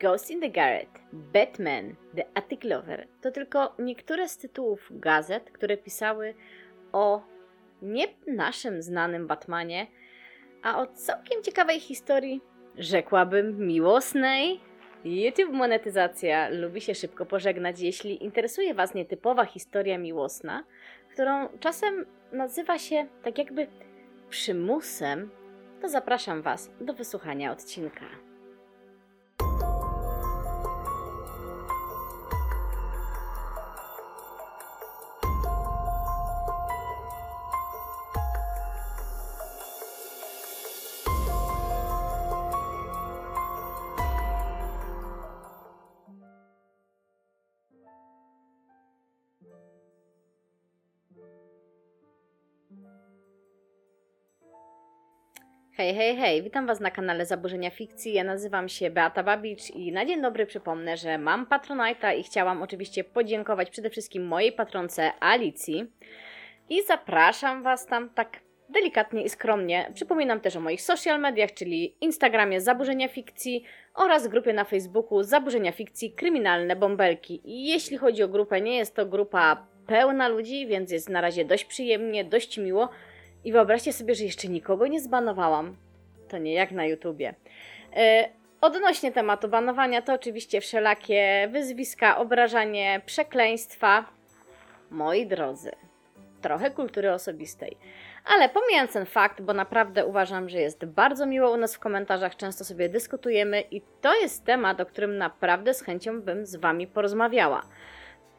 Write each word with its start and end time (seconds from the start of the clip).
Ghost 0.00 0.30
in 0.30 0.40
the 0.40 0.50
Garret, 0.50 0.88
Batman, 1.12 1.94
The 2.16 2.24
Attic 2.34 2.64
Lover 2.64 3.06
to 3.20 3.30
tylko 3.30 3.74
niektóre 3.78 4.28
z 4.28 4.36
tytułów 4.36 4.88
gazet, 4.90 5.50
które 5.50 5.76
pisały 5.76 6.34
o 6.92 7.22
nie 7.82 8.06
naszym 8.26 8.82
znanym 8.82 9.26
Batmanie, 9.26 9.86
a 10.62 10.82
o 10.82 10.86
całkiem 10.86 11.42
ciekawej 11.42 11.80
historii, 11.80 12.40
rzekłabym 12.78 13.66
miłosnej. 13.66 14.60
YouTube 15.04 15.52
monetyzacja 15.52 16.48
lubi 16.48 16.80
się 16.80 16.94
szybko 16.94 17.26
pożegnać. 17.26 17.80
Jeśli 17.80 18.24
interesuje 18.24 18.74
Was 18.74 18.94
nietypowa 18.94 19.44
historia 19.44 19.98
miłosna, 19.98 20.64
którą 21.12 21.48
czasem 21.60 22.06
nazywa 22.32 22.78
się 22.78 23.06
tak 23.22 23.38
jakby 23.38 23.66
przymusem, 24.28 25.30
to 25.80 25.88
zapraszam 25.88 26.42
Was 26.42 26.70
do 26.80 26.94
wysłuchania 26.94 27.52
odcinka. 27.52 28.33
Hej, 55.84 55.94
hej, 55.94 56.16
hej, 56.16 56.42
witam 56.42 56.66
Was 56.66 56.80
na 56.80 56.90
kanale 56.90 57.26
Zaburzenia 57.26 57.70
Fikcji. 57.70 58.12
Ja 58.12 58.24
nazywam 58.24 58.68
się 58.68 58.90
Beata 58.90 59.22
Babicz 59.22 59.70
i 59.70 59.92
na 59.92 60.06
dzień 60.06 60.22
dobry 60.22 60.46
przypomnę, 60.46 60.96
że 60.96 61.18
mam 61.18 61.46
Patronite'a 61.46 62.18
i 62.18 62.22
chciałam 62.22 62.62
oczywiście 62.62 63.04
podziękować 63.04 63.70
przede 63.70 63.90
wszystkim 63.90 64.26
mojej 64.26 64.52
patronce 64.52 65.12
Alicji. 65.20 65.92
I 66.68 66.82
zapraszam 66.82 67.62
Was 67.62 67.86
tam 67.86 68.10
tak 68.10 68.40
delikatnie 68.68 69.22
i 69.22 69.28
skromnie. 69.28 69.90
Przypominam 69.94 70.40
też 70.40 70.56
o 70.56 70.60
moich 70.60 70.82
social 70.82 71.20
mediach, 71.20 71.54
czyli 71.54 71.96
Instagramie 72.00 72.60
Zaburzenia 72.60 73.08
Fikcji 73.08 73.64
oraz 73.94 74.28
grupie 74.28 74.52
na 74.52 74.64
Facebooku 74.64 75.22
Zaburzenia 75.22 75.72
Fikcji 75.72 76.12
Kryminalne 76.12 76.76
Bąbelki. 76.76 77.40
I 77.44 77.66
jeśli 77.66 77.96
chodzi 77.96 78.22
o 78.22 78.28
grupę, 78.28 78.60
nie 78.60 78.76
jest 78.76 78.96
to 78.96 79.06
grupa 79.06 79.66
pełna 79.86 80.28
ludzi, 80.28 80.66
więc 80.66 80.90
jest 80.90 81.08
na 81.08 81.20
razie 81.20 81.44
dość 81.44 81.64
przyjemnie, 81.64 82.24
dość 82.24 82.58
miło. 82.58 82.88
I 83.44 83.52
wyobraźcie 83.52 83.92
sobie, 83.92 84.14
że 84.14 84.24
jeszcze 84.24 84.48
nikogo 84.48 84.86
nie 84.86 85.00
zbanowałam. 85.00 85.76
To 86.28 86.38
nie 86.38 86.52
jak 86.52 86.72
na 86.72 86.84
YouTubie. 86.86 87.34
E, 87.96 88.28
odnośnie 88.60 89.12
tematu 89.12 89.48
banowania, 89.48 90.02
to 90.02 90.14
oczywiście 90.14 90.60
wszelakie 90.60 91.48
wyzwiska, 91.52 92.18
obrażanie, 92.18 93.00
przekleństwa. 93.06 94.04
Moi 94.90 95.26
drodzy, 95.26 95.72
trochę 96.40 96.70
kultury 96.70 97.12
osobistej. 97.12 97.76
Ale 98.24 98.48
pomijając 98.48 98.92
ten 98.92 99.06
fakt, 99.06 99.42
bo 99.42 99.52
naprawdę 99.52 100.06
uważam, 100.06 100.48
że 100.48 100.58
jest 100.58 100.84
bardzo 100.84 101.26
miło 101.26 101.50
u 101.50 101.56
nas 101.56 101.74
w 101.74 101.78
komentarzach, 101.78 102.36
często 102.36 102.64
sobie 102.64 102.88
dyskutujemy 102.88 103.60
i 103.70 103.82
to 104.00 104.14
jest 104.14 104.44
temat, 104.44 104.80
o 104.80 104.86
którym 104.86 105.18
naprawdę 105.18 105.74
z 105.74 105.82
chęcią 105.82 106.20
bym 106.20 106.46
z 106.46 106.56
Wami 106.56 106.86
porozmawiała 106.86 107.62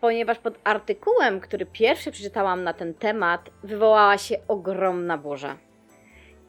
ponieważ 0.06 0.40
pod 0.40 0.60
artykułem, 0.64 1.40
który 1.40 1.66
pierwszy 1.66 2.12
przeczytałam 2.12 2.64
na 2.64 2.74
ten 2.74 2.94
temat, 2.94 3.50
wywołała 3.64 4.18
się 4.18 4.36
ogromna 4.48 5.18
burza. 5.18 5.58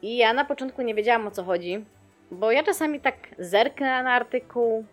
I 0.01 0.17
ja 0.17 0.33
na 0.33 0.45
początku 0.45 0.81
nie 0.81 0.95
wiedziałam 0.95 1.27
o 1.27 1.31
co 1.31 1.43
chodzi, 1.43 1.85
bo 2.31 2.51
ja 2.51 2.63
czasami 2.63 2.99
tak 2.99 3.15
zerknę 3.39 4.03
na 4.03 4.11
artykuł, 4.11 4.85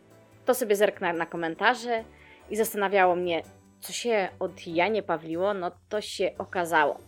to 0.45 0.55
sobie 0.55 0.77
zerknę 0.77 1.13
na 1.13 1.27
komentarze 1.27 2.05
i 2.51 2.57
zastanawiało 2.57 3.17
mnie, 3.17 3.43
co 3.81 3.93
się 3.93 4.29
od 4.39 4.67
Janie 4.67 5.03
Pawliło, 5.03 5.55
no 5.55 5.71
to 5.89 6.01
się 6.01 6.31
okazało. 6.39 6.99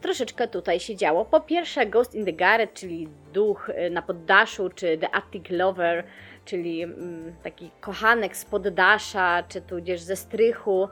Troszeczkę 0.00 0.48
tutaj 0.48 0.80
się 0.80 0.96
działo. 0.96 1.24
Po 1.24 1.40
pierwsze, 1.40 1.86
Ghost 1.86 2.14
in 2.14 2.24
the 2.24 2.32
Garret, 2.32 2.74
czyli 2.74 3.08
duch 3.32 3.68
y, 3.68 3.90
na 3.90 4.02
poddaszu, 4.02 4.68
czy 4.68 4.98
The 4.98 5.14
Attic 5.14 5.44
Lover, 5.50 6.04
czyli 6.44 6.82
mm, 6.82 7.34
taki 7.42 7.70
kochanek 7.80 8.36
z 8.36 8.44
poddasza, 8.44 9.42
czy 9.48 9.60
tudzież 9.60 10.00
ze 10.00 10.16
strychu, 10.16 10.88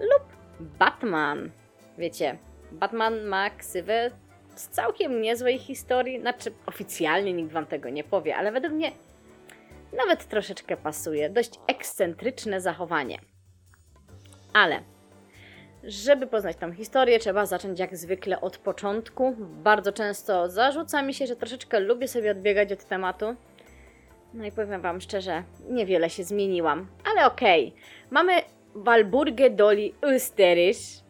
lub 0.00 0.22
Batman. 0.60 1.50
Wiecie, 1.98 2.38
Batman 2.72 3.24
ma 3.24 3.50
ksywę 3.50 4.10
z 4.54 4.68
całkiem 4.68 5.22
niezłej 5.22 5.58
historii, 5.58 6.20
znaczy 6.20 6.52
oficjalnie 6.66 7.32
nikt 7.32 7.52
wam 7.52 7.66
tego 7.66 7.88
nie 7.88 8.04
powie, 8.04 8.36
ale 8.36 8.52
według 8.52 8.74
mnie 8.74 8.92
nawet 9.96 10.28
troszeczkę 10.28 10.76
pasuje. 10.76 11.30
Dość 11.30 11.50
ekscentryczne 11.66 12.60
zachowanie. 12.60 13.18
Ale 14.52 14.82
żeby 15.84 16.26
poznać 16.26 16.56
tą 16.56 16.72
historię, 16.72 17.18
trzeba 17.18 17.46
zacząć 17.46 17.78
jak 17.78 17.96
zwykle 17.96 18.40
od 18.40 18.58
początku. 18.58 19.36
Bardzo 19.38 19.92
często 19.92 20.50
zarzuca 20.50 21.02
mi 21.02 21.14
się, 21.14 21.26
że 21.26 21.36
troszeczkę 21.36 21.80
lubię 21.80 22.08
sobie 22.08 22.30
odbiegać 22.30 22.72
od 22.72 22.84
tematu. 22.84 23.36
No 24.34 24.44
i 24.44 24.52
powiem 24.52 24.80
Wam 24.80 25.00
szczerze, 25.00 25.42
niewiele 25.68 26.10
się 26.10 26.24
zmieniłam, 26.24 26.88
ale 27.12 27.26
okej. 27.26 27.68
Okay. 27.68 27.80
Mamy 28.10 28.32
Walburgę 28.74 29.50
Doli 29.50 29.94
Österreich, 30.02 31.02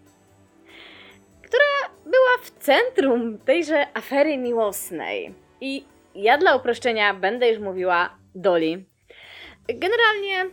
która 1.42 1.94
była 2.04 2.38
w 2.42 2.50
centrum 2.50 3.38
tejże 3.38 3.86
afery 3.94 4.38
miłosnej. 4.38 5.34
I 5.60 5.84
ja 6.14 6.38
dla 6.38 6.56
uproszczenia 6.56 7.14
będę 7.14 7.50
już 7.50 7.58
mówiła 7.58 8.18
Doli. 8.34 8.84
Generalnie 9.68 10.50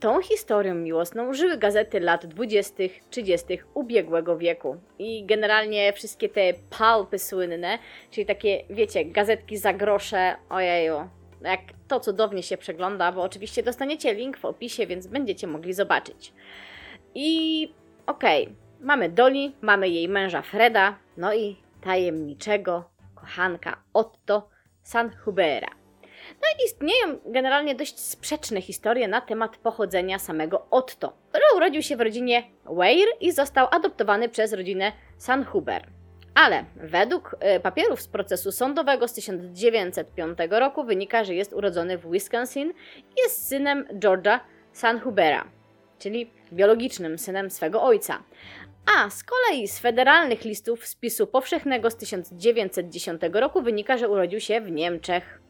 tą 0.00 0.22
historią 0.22 0.74
miłosną 0.74 1.34
żyły 1.34 1.56
gazety 1.56 2.00
lat 2.00 2.26
20., 2.26 2.74
30. 3.10 3.58
ubiegłego 3.74 4.38
wieku. 4.38 4.76
I 4.98 5.26
generalnie 5.26 5.92
wszystkie 5.92 6.28
te 6.28 6.54
palpy 6.78 7.18
słynne, 7.18 7.78
czyli 8.10 8.26
takie, 8.26 8.64
wiecie, 8.70 9.04
gazetki 9.04 9.56
za 9.56 9.72
grosze, 9.72 10.36
ojeju, 10.48 11.08
jak 11.46 11.60
to 11.88 12.00
cudownie 12.00 12.42
się 12.42 12.56
przegląda, 12.56 13.12
bo 13.12 13.22
oczywiście 13.22 13.62
dostaniecie 13.62 14.14
link 14.14 14.38
w 14.38 14.44
opisie, 14.44 14.86
więc 14.86 15.06
będziecie 15.06 15.46
mogli 15.46 15.74
zobaczyć. 15.74 16.32
I 17.14 17.72
okej, 18.06 18.44
okay, 18.44 18.56
mamy 18.80 19.08
Doli, 19.08 19.54
mamy 19.60 19.88
jej 19.88 20.08
męża 20.08 20.42
Freda, 20.42 20.98
no 21.16 21.34
i 21.34 21.56
tajemniczego 21.80 22.90
kochanka 23.14 23.82
Otto 23.92 24.48
Sanhubera. 24.82 25.68
No 26.28 26.48
i 26.58 26.64
istnieją 26.66 27.18
generalnie 27.26 27.74
dość 27.74 28.00
sprzeczne 28.00 28.62
historie 28.62 29.08
na 29.08 29.20
temat 29.20 29.56
pochodzenia 29.56 30.18
samego 30.18 30.66
Otto, 30.70 31.16
który 31.28 31.44
urodził 31.56 31.82
się 31.82 31.96
w 31.96 32.00
rodzinie 32.00 32.42
Weir 32.64 33.08
i 33.20 33.32
został 33.32 33.68
adoptowany 33.70 34.28
przez 34.28 34.52
rodzinę 34.52 34.92
Sanhuber. 35.18 35.95
Ale 36.36 36.64
według 36.76 37.36
e, 37.40 37.60
papierów 37.60 38.00
z 38.00 38.08
procesu 38.08 38.52
sądowego 38.52 39.08
z 39.08 39.12
1905 39.12 40.38
roku 40.50 40.84
wynika, 40.84 41.24
że 41.24 41.34
jest 41.34 41.52
urodzony 41.52 41.98
w 41.98 42.10
Wisconsin 42.10 42.72
i 43.00 43.20
jest 43.22 43.48
synem 43.48 43.84
George'a 43.92 44.38
Sanhubera, 44.72 45.44
czyli 45.98 46.30
biologicznym 46.52 47.18
synem 47.18 47.50
swego 47.50 47.82
ojca. 47.82 48.22
A 48.96 49.10
z 49.10 49.24
kolei 49.24 49.68
z 49.68 49.78
federalnych 49.78 50.44
listów 50.44 50.86
spisu 50.86 51.26
powszechnego 51.26 51.90
z 51.90 51.96
1910 51.96 53.22
roku 53.32 53.62
wynika, 53.62 53.98
że 53.98 54.08
urodził 54.08 54.40
się 54.40 54.60
w 54.60 54.70
Niemczech. 54.70 55.40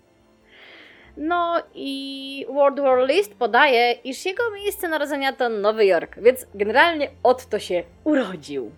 No 1.16 1.62
i 1.75 2.46
World 2.48 2.80
War 2.80 3.08
List 3.08 3.34
podaje, 3.34 3.92
iż 3.92 4.26
jego 4.26 4.50
miejsce 4.50 4.88
narodzenia 4.88 5.32
to 5.32 5.48
Nowy 5.48 5.86
Jork, 5.86 6.16
więc 6.20 6.46
generalnie 6.54 7.10
Otto 7.22 7.58
się 7.58 7.82
urodził 8.04 8.70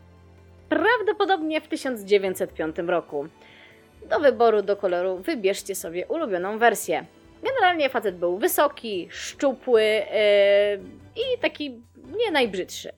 prawdopodobnie 0.68 1.60
w 1.60 1.68
1905 1.68 2.76
roku. 2.86 3.28
Do 4.10 4.20
wyboru 4.20 4.62
do 4.62 4.76
koloru 4.76 5.16
wybierzcie 5.16 5.74
sobie 5.74 6.06
ulubioną 6.06 6.58
wersję. 6.58 7.04
Generalnie 7.42 7.88
facet 7.88 8.16
był 8.16 8.38
wysoki, 8.38 9.08
szczupły 9.10 9.82
yy, 9.82 10.02
i 11.16 11.38
taki 11.40 11.80
nie 12.16 12.30
najbrzydszy. 12.30 12.92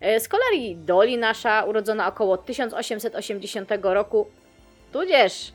Yy, 0.00 0.20
z 0.20 0.28
kolei 0.28 0.76
Doli 0.76 1.18
nasza, 1.18 1.64
urodzona 1.64 2.08
około 2.08 2.36
1880 2.38 3.70
roku, 3.82 4.26
tudzież 4.92 5.52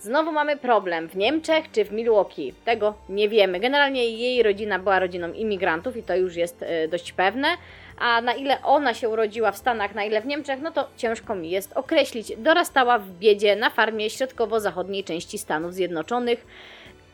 znowu 0.00 0.32
mamy 0.32 0.56
problem 0.56 1.08
w 1.08 1.16
Niemczech 1.16 1.70
czy 1.72 1.84
w 1.84 1.92
Milwaukee. 1.92 2.54
Tego 2.64 2.94
nie 3.08 3.28
wiemy. 3.28 3.60
Generalnie 3.60 4.10
jej 4.10 4.42
rodzina 4.42 4.78
była 4.78 4.98
rodziną 4.98 5.32
imigrantów 5.32 5.96
i 5.96 6.02
to 6.02 6.16
już 6.16 6.36
jest 6.36 6.60
yy, 6.60 6.88
dość 6.88 7.12
pewne 7.12 7.48
a 7.98 8.20
na 8.20 8.34
ile 8.34 8.62
ona 8.62 8.94
się 8.94 9.08
urodziła 9.08 9.52
w 9.52 9.56
Stanach, 9.58 9.94
na 9.94 10.04
ile 10.04 10.20
w 10.20 10.26
Niemczech, 10.26 10.60
no 10.60 10.70
to 10.70 10.88
ciężko 10.96 11.34
mi 11.34 11.50
jest 11.50 11.72
określić. 11.72 12.32
Dorastała 12.36 12.98
w 12.98 13.10
biedzie 13.10 13.56
na 13.56 13.70
farmie 13.70 14.10
środkowo-zachodniej 14.10 15.04
części 15.04 15.38
Stanów 15.38 15.74
Zjednoczonych 15.74 16.46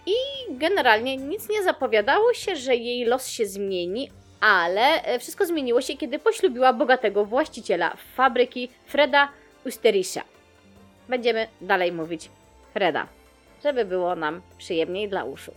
i 0.06 0.14
generalnie 0.50 1.16
nic 1.16 1.48
nie 1.48 1.62
zapowiadało 1.62 2.34
się, 2.34 2.56
że 2.56 2.76
jej 2.76 3.04
los 3.04 3.26
się 3.28 3.46
zmieni, 3.46 4.10
ale 4.40 5.02
e, 5.02 5.18
wszystko 5.18 5.46
zmieniło 5.46 5.80
się, 5.80 5.96
kiedy 5.96 6.18
poślubiła 6.18 6.72
bogatego 6.72 7.24
właściciela 7.24 7.96
fabryki 8.14 8.68
Freda 8.86 9.28
Usterisha. 9.66 10.22
Będziemy 11.08 11.46
dalej 11.60 11.92
mówić 11.92 12.30
Freda, 12.74 13.06
żeby 13.64 13.84
było 13.84 14.16
nam 14.16 14.42
przyjemniej 14.58 15.08
dla 15.08 15.24
uszu. 15.24 15.52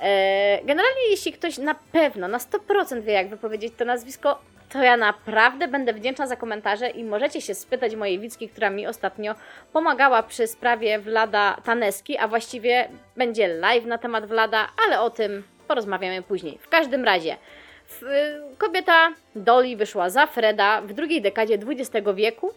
E, 0.00 0.60
generalnie, 0.64 1.10
jeśli 1.10 1.32
ktoś 1.32 1.58
na 1.58 1.74
pewno, 1.92 2.28
na 2.28 2.38
100% 2.38 3.02
wie, 3.02 3.12
jak 3.12 3.28
wypowiedzieć 3.28 3.74
to 3.76 3.84
nazwisko, 3.84 4.38
to 4.68 4.82
ja 4.82 4.96
naprawdę 4.96 5.68
będę 5.68 5.92
wdzięczna 5.92 6.26
za 6.26 6.36
komentarze 6.36 6.90
i 6.90 7.04
możecie 7.04 7.40
się 7.40 7.54
spytać 7.54 7.96
mojej 7.96 8.18
Wicki, 8.18 8.48
która 8.48 8.70
mi 8.70 8.86
ostatnio 8.86 9.34
pomagała 9.72 10.22
przy 10.22 10.46
sprawie 10.46 10.98
Vlada 10.98 11.56
Taneski, 11.64 12.18
a 12.18 12.28
właściwie 12.28 12.88
będzie 13.16 13.48
live 13.48 13.84
na 13.84 13.98
temat 13.98 14.26
Vlada, 14.26 14.68
ale 14.86 15.00
o 15.00 15.10
tym 15.10 15.42
porozmawiamy 15.68 16.22
później. 16.22 16.58
W 16.58 16.68
każdym 16.68 17.04
razie, 17.04 17.36
kobieta 18.58 19.12
Dolly 19.34 19.76
wyszła 19.76 20.10
za 20.10 20.26
Freda 20.26 20.80
w 20.80 20.92
drugiej 20.92 21.22
dekadzie 21.22 21.54
XX 21.54 22.06
wieku, 22.14 22.52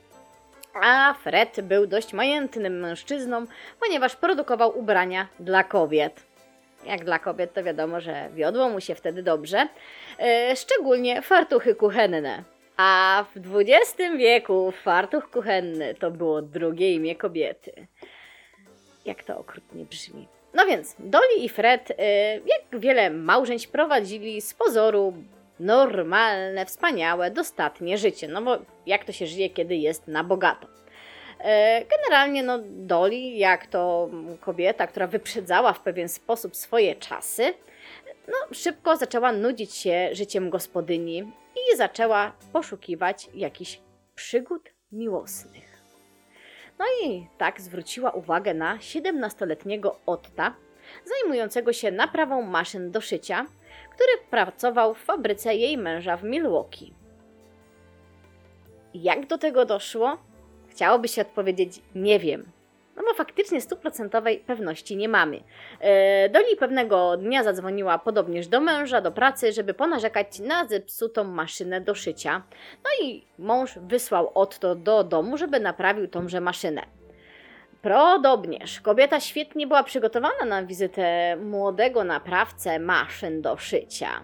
a 0.74 1.14
Fred 1.14 1.62
był 1.62 1.88
dość 1.88 2.14
majętnym 2.14 2.80
mężczyzną, 2.80 3.46
ponieważ 3.80 4.16
produkował 4.16 4.80
ubrania 4.80 5.28
dla 5.40 5.64
kobiet. 5.64 6.31
Jak 6.86 7.06
dla 7.06 7.20
kobiet, 7.20 7.54
to 7.54 7.64
wiadomo, 7.64 8.02
że 8.02 8.30
wiodło 8.34 8.70
mu 8.70 8.82
się 8.82 8.96
wtedy 8.96 9.24
dobrze, 9.24 9.68
e, 10.20 10.56
szczególnie 10.56 11.22
fartuchy 11.22 11.76
kuchenne. 11.76 12.44
A 12.78 13.26
w 13.36 13.60
XX 13.60 14.18
wieku 14.18 14.74
fartuch 14.84 15.30
kuchenny 15.30 15.96
to 15.96 16.12
było 16.12 16.42
drugie 16.42 16.94
imię 16.94 17.16
kobiety. 17.16 17.88
Jak 19.06 19.24
to 19.24 19.38
okrutnie 19.38 19.86
brzmi. 19.86 20.28
No 20.54 20.66
więc, 20.66 20.96
Dolly 21.00 21.36
i 21.38 21.50
Fred, 21.50 21.92
e, 21.92 22.34
jak 22.34 22.82
wiele 22.82 23.10
małżeństw, 23.10 23.72
prowadzili 23.72 24.42
z 24.42 24.54
pozoru 24.54 25.14
normalne, 25.60 26.66
wspaniałe, 26.66 27.32
dostatnie 27.32 27.98
życie. 27.98 28.28
No 28.28 28.42
bo 28.42 28.58
jak 28.86 29.06
to 29.06 29.12
się 29.12 29.28
żyje, 29.28 29.50
kiedy 29.50 29.76
jest 29.76 30.08
na 30.08 30.24
bogato? 30.24 30.68
E, 31.44 31.86
generalnie, 31.86 32.44
no, 32.44 32.60
Dolly, 32.66 33.20
jak 33.20 33.68
to 33.68 34.10
kobieta, 34.42 34.88
która 34.88 35.08
wyprzedzała 35.08 35.74
w 35.74 35.82
pewien 35.82 36.10
sposób 36.10 36.56
swoje 36.56 36.96
czasy, 36.96 37.54
no, 38.28 38.36
szybko 38.52 38.98
zaczęła 38.98 39.32
nudzić 39.32 39.76
się 39.76 40.10
życiem 40.12 40.50
gospodyni 40.50 41.32
i 41.56 41.78
zaczęła 41.78 42.32
poszukiwać 42.54 43.30
jakichś 43.34 43.80
przygód 44.16 44.70
miłosnych. 44.92 45.82
No 46.80 46.86
i 47.04 47.28
tak 47.38 47.62
zwróciła 47.62 48.12
uwagę 48.12 48.54
na 48.54 48.78
17-letniego 48.78 50.00
Otta, 50.06 50.56
zajmującego 51.06 51.74
się 51.74 51.92
naprawą 51.92 52.42
maszyn 52.42 52.92
do 52.92 53.02
szycia, 53.02 53.46
który 53.90 54.30
pracował 54.30 54.94
w 54.94 55.04
fabryce 55.04 55.56
jej 55.56 55.78
męża 55.78 56.18
w 56.18 56.24
Milwaukee. 56.24 56.94
Jak 58.94 59.28
do 59.28 59.38
tego 59.38 59.66
doszło? 59.66 60.18
Chciałoby 60.72 61.08
się 61.08 61.22
odpowiedzieć 61.22 61.82
nie 61.96 62.20
wiem. 62.20 62.52
No 62.96 63.04
bo 63.04 63.14
faktycznie 63.14 63.62
stuprocentowej 63.62 64.40
pewności 64.40 64.98
nie 64.98 65.10
mamy. 65.10 65.44
E, 65.80 66.30
Doli 66.30 66.56
pewnego 66.60 67.18
dnia 67.18 67.44
zadzwoniła 67.44 68.00
podobnież 68.00 68.48
do 68.48 68.62
męża, 68.62 69.02
do 69.02 69.12
pracy, 69.12 69.54
żeby 69.54 69.74
ponarzekać 69.74 70.40
na 70.40 70.68
zepsutą 70.68 71.24
maszynę 71.24 71.82
do 71.82 71.96
szycia. 71.96 72.44
No 72.84 73.06
i 73.06 73.26
mąż 73.40 73.80
wysłał 73.82 74.32
Otto 74.34 74.76
do 74.76 75.04
domu, 75.04 75.38
żeby 75.38 75.60
naprawił 75.60 76.08
tąże 76.08 76.42
maszynę. 76.42 76.82
Podobnież 77.82 78.82
kobieta 78.82 79.20
świetnie 79.20 79.68
była 79.68 79.84
przygotowana 79.84 80.46
na 80.46 80.64
wizytę 80.64 81.36
młodego 81.36 82.04
naprawcę 82.04 82.80
maszyn 82.80 83.42
do 83.42 83.58
szycia, 83.58 84.22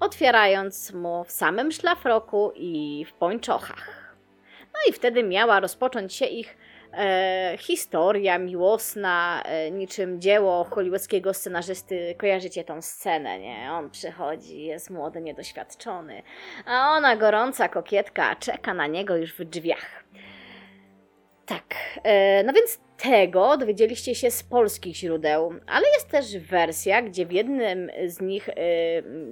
otwierając 0.00 0.92
mu 0.92 1.24
w 1.24 1.30
samym 1.30 1.72
szlafroku 1.72 2.52
i 2.54 3.04
w 3.08 3.12
pończochach. 3.12 4.01
No 4.74 4.80
i 4.88 4.92
wtedy 4.92 5.22
miała 5.22 5.60
rozpocząć 5.60 6.14
się 6.14 6.26
ich 6.26 6.56
e, 6.92 7.56
historia 7.58 8.38
miłosna, 8.38 9.42
e, 9.44 9.70
niczym 9.70 10.20
dzieło 10.20 10.64
hollywoodzkiego 10.64 11.34
scenarzysty. 11.34 12.14
Kojarzycie 12.18 12.64
tą 12.64 12.82
scenę, 12.82 13.38
nie? 13.38 13.72
On 13.72 13.90
przychodzi, 13.90 14.62
jest 14.62 14.90
młody, 14.90 15.20
niedoświadczony, 15.20 16.22
a 16.66 16.92
ona, 16.96 17.16
gorąca 17.16 17.68
kokietka, 17.68 18.36
czeka 18.36 18.74
na 18.74 18.86
niego 18.86 19.16
już 19.16 19.34
w 19.34 19.44
drzwiach. 19.44 20.04
Tak, 21.46 21.74
e, 22.02 22.44
no 22.44 22.52
więc 22.52 22.80
tego 22.96 23.56
dowiedzieliście 23.56 24.14
się 24.14 24.30
z 24.30 24.42
polskich 24.42 24.96
źródeł, 24.96 25.54
ale 25.66 25.86
jest 25.94 26.08
też 26.08 26.38
wersja, 26.38 27.02
gdzie 27.02 27.26
w 27.26 27.32
jednym 27.32 27.90
z 28.06 28.20
nich 28.20 28.48
e, 28.48 28.54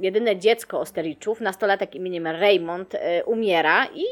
jedyne 0.01 0.37
dziecko 0.37 0.81
Ostericzów, 0.81 1.41
nastolatek 1.41 1.95
imieniem 1.95 2.27
Raymond, 2.27 2.95
e, 2.95 3.25
umiera 3.25 3.87
i 3.95 4.05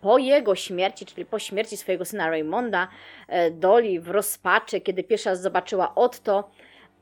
po 0.00 0.18
jego 0.18 0.54
śmierci, 0.54 1.06
czyli 1.06 1.26
po 1.26 1.38
śmierci 1.38 1.76
swojego 1.76 2.04
syna 2.04 2.30
Raymonda, 2.30 2.88
Dolly 3.52 4.00
w 4.00 4.08
rozpaczy, 4.08 4.80
kiedy 4.80 5.04
pierwszy 5.04 5.28
raz 5.28 5.42
zobaczyła 5.42 5.94
Otto, 5.94 6.50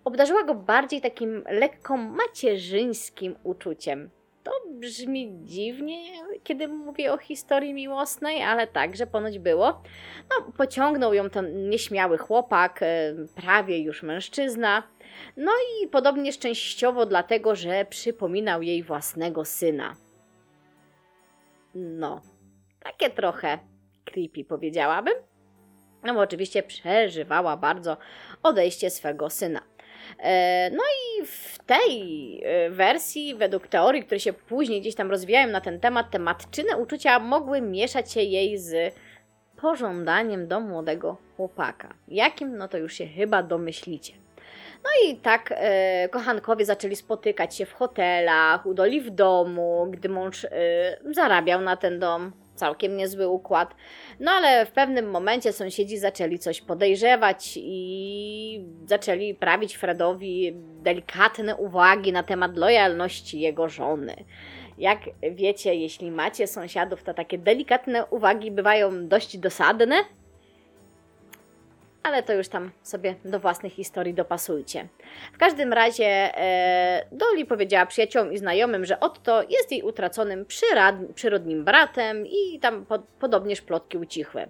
obdarzyła 0.05 0.45
go 0.45 0.55
bardziej 0.55 1.01
takim 1.01 1.45
lekko 1.51 1.97
macierzyńskim 1.97 3.37
uczuciem. 3.43 4.11
To 4.43 4.53
brzmi 4.71 5.39
dziwnie, 5.43 5.99
kiedy 6.45 6.69
mówię 6.69 7.13
o 7.13 7.19
historii 7.19 7.75
miłosnej, 7.75 8.43
ale 8.43 8.67
tak, 8.67 8.97
że 8.97 9.07
ponoć 9.07 9.39
było. 9.39 9.83
No, 10.31 10.53
pociągnął 10.57 11.15
ją 11.15 11.31
ten 11.31 11.69
nieśmiały 11.69 12.19
chłopak, 12.19 12.83
e, 12.83 13.15
prawie 13.35 13.79
już 13.79 14.03
mężczyzna. 14.03 14.83
No 15.37 15.53
i 15.53 15.89
podobnie 15.89 16.33
szczęściowo 16.33 17.07
dlatego, 17.07 17.55
że 17.55 17.85
przypominał 17.85 18.63
jej 18.63 18.83
własnego 18.83 19.45
syna. 19.45 19.97
No, 21.75 22.21
takie 22.87 23.11
trochę 23.11 23.59
creepy 24.05 24.45
powiedziałabym. 24.45 25.15
No 26.03 26.15
bo 26.15 26.21
oczywiście 26.21 26.63
przeżywała 26.63 27.57
bardzo 27.57 27.97
odejście 28.43 28.91
swego 28.91 29.31
syna. 29.31 29.61
E, 30.19 30.71
no 30.71 30.83
i 30.83 31.27
w 31.27 31.59
tej 31.67 31.93
e, 32.45 32.71
wersji, 32.71 33.35
według 33.35 33.69
teorii, 33.69 34.05
które 34.05 34.21
się 34.21 34.33
później 34.33 34.81
gdzieś 34.81 34.95
tam 34.95 35.11
rozwijają 35.11 35.49
na 35.49 35.61
ten 35.61 35.81
temat, 35.81 36.11
te 36.11 36.19
matczyne 36.19 36.77
uczucia 36.77 37.19
mogły 37.19 37.61
mieszać 37.61 38.13
się 38.13 38.21
jej 38.21 38.59
z 38.59 38.95
pożądaniem 39.57 40.49
do 40.49 40.61
młodego 40.61 41.17
chłopaka. 41.37 41.95
Jakim? 42.09 42.57
No 42.57 42.69
to 42.69 42.79
już 42.79 42.93
się 42.93 43.07
chyba 43.07 43.43
domyślicie. 43.43 44.13
No 44.85 44.91
i 45.11 45.17
tak 45.17 45.55
e, 45.57 46.09
kochankowie 46.09 46.65
zaczęli 46.65 46.97
spotykać 46.97 47.57
się 47.57 47.67
w 47.67 47.73
hotelach, 47.73 48.67
udoli 48.67 49.01
w 49.01 49.11
domu, 49.11 49.87
gdy 49.91 50.09
mąż 50.09 50.45
e, 50.45 50.51
zarabiał 51.11 51.61
na 51.61 51.77
ten 51.77 51.99
dom 51.99 52.33
całkiem 52.57 52.97
niezły 52.97 53.29
układ. 53.29 53.75
No 54.21 54.31
ale 54.31 54.67
w 54.67 54.71
pewnym 54.71 55.11
momencie 55.11 55.53
sąsiedzi 55.53 55.99
zaczęli 55.99 56.39
coś 56.39 56.61
podejrzewać 56.61 57.53
i 57.57 58.65
zaczęli 58.87 59.35
prawić 59.35 59.77
Fredowi 59.77 60.53
delikatne 60.83 61.57
uwagi 61.57 62.13
na 62.13 62.23
temat 62.23 62.57
lojalności 62.57 63.41
jego 63.41 63.69
żony. 63.69 64.15
Jak 64.79 64.99
wiecie, 65.33 65.75
jeśli 65.75 66.11
macie 66.11 66.47
sąsiadów, 66.47 67.03
to 67.03 67.15
takie 67.15 67.39
delikatne 67.39 68.07
uwagi 68.07 68.51
bywają 68.51 69.09
dość 69.09 69.39
dosadne, 69.39 69.97
ale 72.07 72.23
to 72.23 72.33
już 72.33 72.49
tam 72.49 72.71
sobie 72.83 73.15
do 73.25 73.41
własnych 73.41 73.73
historii 73.73 74.15
dopasujcie. 74.15 74.89
W 75.33 75.39
każdym 75.39 75.73
razie 75.73 76.07
e, 76.07 77.07
Dolly 77.13 77.45
powiedziała 77.45 77.87
przyjaciołom 77.87 78.33
i 78.33 78.39
znajomym, 78.39 78.85
że 78.85 79.01
Otto 79.01 79.43
jest 79.43 79.73
jej 79.73 79.83
utraconym 79.83 80.45
przyrad, 80.45 80.95
przyrodnim 81.15 81.65
bratem 81.65 82.27
i 82.27 82.61
tam 82.61 82.87
po, 82.87 82.99
podobnież 82.99 83.61
plotki 83.61 83.99
ucichły. 83.99 84.47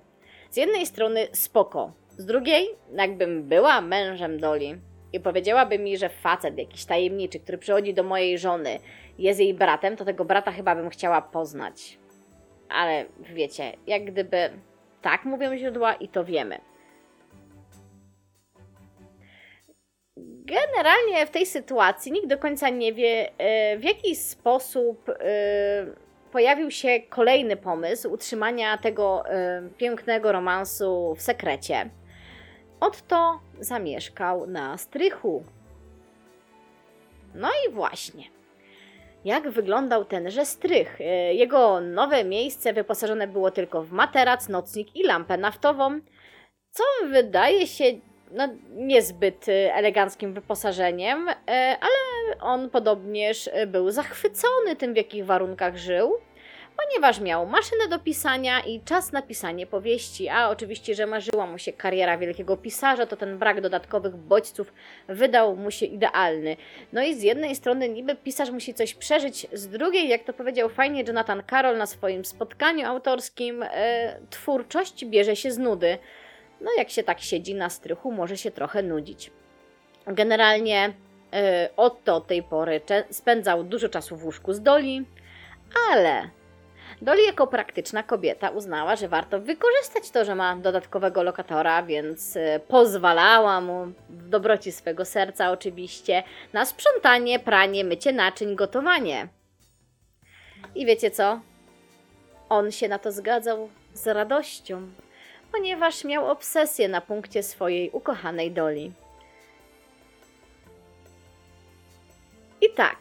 Z 0.50 0.56
jednej 0.56 0.86
strony 0.86 1.28
spoko, 1.32 1.92
z 2.08 2.26
drugiej, 2.26 2.68
jakbym 2.92 3.42
była 3.48 3.80
mężem 3.80 4.40
Dolly 4.40 4.78
i 5.12 5.20
powiedziałaby 5.20 5.78
mi, 5.78 5.98
że 5.98 6.08
facet 6.08 6.58
jakiś 6.58 6.84
tajemniczy, 6.84 7.40
który 7.40 7.58
przychodzi 7.58 7.94
do 7.94 8.02
mojej 8.02 8.38
żony, 8.38 8.78
jest 9.18 9.40
jej 9.40 9.54
bratem, 9.54 9.96
to 9.96 10.04
tego 10.04 10.24
brata 10.24 10.52
chyba 10.52 10.74
bym 10.74 10.90
chciała 10.90 11.22
poznać. 11.22 11.98
Ale 12.68 13.04
wiecie, 13.20 13.72
jak 13.86 14.04
gdyby 14.04 14.50
tak 15.02 15.24
mówią 15.24 15.56
źródła 15.56 15.94
i 15.94 16.08
to 16.08 16.24
wiemy. 16.24 16.58
Generalnie 20.46 21.26
w 21.26 21.30
tej 21.30 21.46
sytuacji 21.46 22.12
nikt 22.12 22.26
do 22.26 22.38
końca 22.38 22.68
nie 22.68 22.92
wie, 22.92 23.30
e, 23.38 23.78
w 23.78 23.84
jaki 23.84 24.16
sposób 24.16 25.08
e, 25.08 25.14
pojawił 26.32 26.70
się 26.70 27.00
kolejny 27.08 27.56
pomysł 27.56 28.12
utrzymania 28.12 28.78
tego 28.78 29.28
e, 29.28 29.62
pięknego 29.76 30.32
romansu 30.32 31.14
w 31.14 31.22
sekrecie. 31.22 31.90
Otto 32.80 33.40
zamieszkał 33.60 34.46
na 34.46 34.78
strychu. 34.78 35.44
No 37.34 37.48
i 37.66 37.72
właśnie. 37.72 38.24
Jak 39.24 39.50
wyglądał 39.50 40.04
tenże 40.04 40.46
strych? 40.46 40.98
Jego 41.32 41.80
nowe 41.80 42.24
miejsce 42.24 42.72
wyposażone 42.72 43.28
było 43.28 43.50
tylko 43.50 43.82
w 43.82 43.92
materac, 43.92 44.48
nocnik 44.48 44.96
i 44.96 45.02
lampę 45.02 45.38
naftową, 45.38 46.00
co 46.70 46.84
wydaje 47.08 47.66
się 47.66 47.84
no, 48.30 48.48
niezbyt 48.70 49.48
y, 49.48 49.72
eleganckim 49.74 50.32
wyposażeniem, 50.32 51.28
y, 51.28 51.34
ale 51.48 52.40
on 52.40 52.70
podobnież 52.70 53.50
był 53.66 53.90
zachwycony 53.90 54.76
tym, 54.78 54.94
w 54.94 54.96
jakich 54.96 55.26
warunkach 55.26 55.76
żył. 55.76 56.14
ponieważ 56.76 57.20
miał 57.20 57.46
maszynę 57.46 57.88
do 57.88 57.98
pisania 57.98 58.60
i 58.60 58.80
czas 58.80 59.12
na 59.12 59.22
pisanie 59.22 59.66
powieści, 59.66 60.28
a 60.28 60.48
oczywiście, 60.48 60.94
że 60.94 61.06
marzyła 61.06 61.46
mu 61.46 61.58
się 61.58 61.72
kariera 61.72 62.18
wielkiego 62.18 62.56
pisarza, 62.56 63.06
to 63.06 63.16
ten 63.16 63.38
brak 63.38 63.60
dodatkowych 63.60 64.16
bodźców 64.16 64.72
wydał 65.08 65.56
mu 65.56 65.70
się 65.70 65.86
idealny. 65.86 66.56
No 66.92 67.02
i 67.02 67.14
z 67.14 67.22
jednej 67.22 67.56
strony 67.56 67.88
niby 67.88 68.14
pisarz 68.14 68.50
musi 68.50 68.74
coś 68.74 68.94
przeżyć, 68.94 69.46
z 69.52 69.68
drugiej, 69.68 70.08
jak 70.08 70.24
to 70.24 70.32
powiedział 70.32 70.68
fajnie 70.68 71.04
Jonathan 71.06 71.42
Carroll 71.50 71.78
na 71.78 71.86
swoim 71.86 72.24
spotkaniu 72.24 72.86
autorskim, 72.86 73.64
twórczość 74.30 75.04
bierze 75.04 75.36
się 75.36 75.50
z 75.52 75.58
nudy. 75.58 75.98
No 76.60 76.70
jak 76.78 76.90
się 76.90 77.02
tak 77.02 77.20
siedzi 77.20 77.54
na 77.54 77.70
strychu, 77.70 78.12
może 78.12 78.36
się 78.36 78.50
trochę 78.50 78.82
nudzić. 78.82 79.30
Generalnie 80.06 80.92
e, 81.32 81.68
Otto 81.76 82.16
od 82.16 82.26
tej 82.26 82.42
pory 82.42 82.80
spędzał 83.10 83.64
dużo 83.64 83.88
czasu 83.88 84.16
w 84.16 84.24
łóżku 84.24 84.52
z 84.52 84.60
Doli, 84.60 85.04
ale 85.90 86.30
Dolly 87.02 87.22
jako 87.22 87.46
praktyczna 87.46 88.02
kobieta 88.02 88.50
uznała, 88.50 88.96
że 88.96 89.08
warto 89.08 89.40
wykorzystać 89.40 90.10
to, 90.10 90.24
że 90.24 90.34
ma 90.34 90.56
dodatkowego 90.56 91.22
lokatora, 91.22 91.82
więc 91.82 92.36
e, 92.36 92.60
pozwalała 92.68 93.60
mu, 93.60 93.86
w 94.08 94.28
dobroci 94.28 94.72
swego 94.72 95.04
serca 95.04 95.50
oczywiście, 95.50 96.22
na 96.52 96.64
sprzątanie, 96.64 97.38
pranie, 97.38 97.84
mycie 97.84 98.12
naczyń, 98.12 98.56
gotowanie. 98.56 99.28
I 100.74 100.86
wiecie 100.86 101.10
co? 101.10 101.40
On 102.48 102.72
się 102.72 102.88
na 102.88 102.98
to 102.98 103.12
zgadzał 103.12 103.68
z 103.94 104.06
radością, 104.06 104.88
ponieważ 105.52 106.04
miał 106.04 106.30
obsesję 106.30 106.88
na 106.88 107.00
punkcie 107.00 107.42
swojej 107.42 107.90
ukochanej 107.90 108.50
Doli. 108.50 108.92
I 112.60 112.70
tak, 112.70 112.96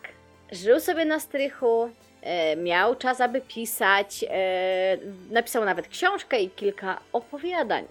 żył 0.52 0.80
sobie 0.80 1.06
na 1.06 1.20
strychu, 1.20 1.90
e, 2.22 2.56
miał 2.56 2.96
czas, 2.96 3.22
aby 3.22 3.42
pisać, 3.42 4.26
e, 4.30 4.98
napisał 5.32 5.66
nawet 5.66 5.88
książkę 5.88 6.40
i 6.40 6.50
kilka 6.50 7.00
opowiadań. 7.14 7.86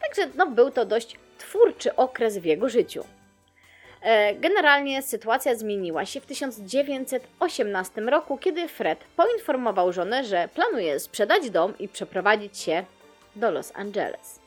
Także 0.00 0.32
no, 0.36 0.46
był 0.46 0.70
to 0.70 0.84
dość 0.84 1.16
twórczy 1.38 1.96
okres 1.96 2.38
w 2.38 2.44
jego 2.44 2.68
życiu. 2.68 3.04
E, 4.02 4.34
Generalnie 4.34 5.02
sytuacja 5.02 5.54
zmieniła 5.54 6.06
się 6.06 6.20
w 6.20 6.26
1918 6.26 8.00
roku, 8.00 8.38
kiedy 8.38 8.68
Fred 8.68 8.98
poinformował 9.16 9.92
żonę, 9.92 10.24
że 10.24 10.48
planuje 10.54 11.00
sprzedać 11.00 11.50
dom 11.50 11.78
i 11.78 11.88
przeprowadzić 11.88 12.58
się 12.58 12.84
do 13.38 13.50
Los 13.50 13.72
Angeles. 13.74 14.40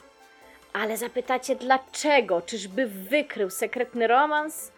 Ale 0.73 0.97
zapytacie 0.97 1.55
dlaczego? 1.55 2.41
Czyżby 2.41 2.87
wykrył 2.87 3.49
sekretny 3.49 4.07
romans? 4.07 4.71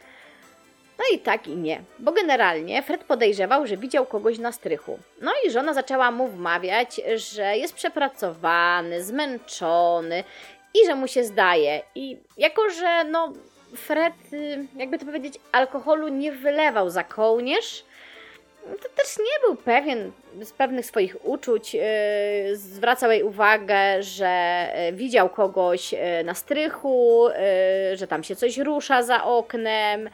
No 0.98 1.04
i 1.14 1.20
tak 1.20 1.48
i 1.48 1.56
nie, 1.56 1.82
bo 2.00 2.12
generalnie 2.12 2.84
Fred 2.84 3.04
podejrzewał, 3.04 3.68
że 3.68 3.78
widział 3.78 4.06
kogoś 4.06 4.40
na 4.40 4.52
strychu. 4.52 5.00
No 5.22 5.32
i 5.46 5.52
żona 5.52 5.74
zaczęła 5.74 6.12
mu 6.12 6.28
wmawiać, 6.28 7.02
że 7.16 7.58
jest 7.58 7.74
przepracowany, 7.74 9.04
zmęczony 9.04 10.24
i 10.74 10.86
że 10.86 10.96
mu 10.96 11.08
się 11.08 11.24
zdaje. 11.24 11.82
I 11.96 12.18
jako, 12.38 12.70
że 12.70 13.04
no 13.04 13.34
Fred, 13.76 14.14
y, 14.34 14.66
jakby 14.76 15.00
to 15.00 15.06
powiedzieć, 15.06 15.40
alkoholu 15.52 16.08
nie 16.08 16.32
wylewał 16.32 16.90
za 16.90 17.04
kołnierz, 17.04 17.86
to 18.64 18.90
też 18.96 19.18
nie 19.18 19.48
był 19.48 19.56
pewien 19.56 20.12
z 20.42 20.52
pewnych 20.52 20.86
swoich 20.86 21.26
uczuć. 21.26 21.74
Yy, 21.74 21.82
zwracał 22.54 23.12
jej 23.12 23.24
uwagę, 23.24 24.04
że 24.04 24.68
yy, 24.86 24.94
widział 24.98 25.30
kogoś 25.30 25.92
yy, 25.92 26.00
na 26.26 26.34
strychu, 26.34 27.28
że 27.94 28.08
tam 28.08 28.24
się 28.24 28.36
coś 28.36 28.58
rusza 28.58 29.04
za 29.04 29.24
oknem. 29.24 30.10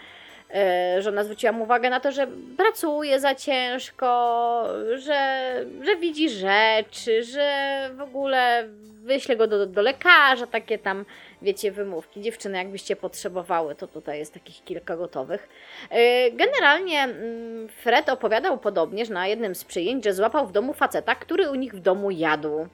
yy, 0.95 1.01
Żona 1.01 1.23
zwróciła 1.23 1.51
mu 1.51 1.63
uwagę 1.63 1.89
na 1.89 1.99
to, 1.99 2.11
że 2.11 2.27
pracuje 2.57 3.19
za 3.19 3.35
ciężko, 3.35 4.63
że, 4.95 5.51
że 5.81 5.95
widzi 5.95 6.29
rzeczy, 6.29 7.23
że 7.23 7.89
w 7.93 8.01
ogóle 8.01 8.69
wyśle 9.03 9.35
go 9.35 9.47
do, 9.47 9.65
do 9.65 9.81
lekarza, 9.81 10.47
takie 10.47 10.77
tam, 10.77 11.05
wiecie, 11.41 11.71
wymówki. 11.71 12.21
Dziewczyny, 12.21 12.57
jakbyście 12.57 12.95
potrzebowały, 12.95 13.75
to 13.75 13.87
tutaj 13.87 14.19
jest 14.19 14.33
takich 14.33 14.63
kilka 14.63 14.97
gotowych. 14.97 15.49
Yy, 15.91 15.97
Generalnie 16.31 16.99
mm, 17.03 17.69
Fred 17.69 18.09
opowiadał 18.09 18.57
podobnież 18.57 19.09
na 19.09 19.27
jednym 19.27 19.55
z 19.55 19.63
przyjęć, 19.63 20.03
że 20.03 20.13
złapał 20.13 20.47
w 20.47 20.51
domu 20.51 20.73
faceta, 20.73 21.15
który 21.15 21.49
u 21.49 21.55
nich 21.55 21.73
w 21.73 21.79
domu 21.79 22.11
jadł. 22.11 22.67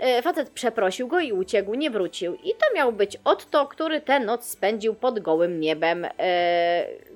Yy, 0.00 0.22
Facet 0.22 0.50
przeprosił 0.50 1.08
go 1.08 1.20
i 1.20 1.32
uciekł, 1.32 1.74
nie 1.74 1.90
wrócił. 1.90 2.34
I 2.34 2.50
to 2.50 2.74
miał 2.74 2.92
być 2.92 3.18
Otto, 3.24 3.66
który 3.66 4.00
tę 4.00 4.20
noc 4.20 4.44
spędził 4.44 4.94
pod 4.94 5.20
gołym 5.20 5.60
niebem. 5.60 6.02
Yy, 6.02 6.08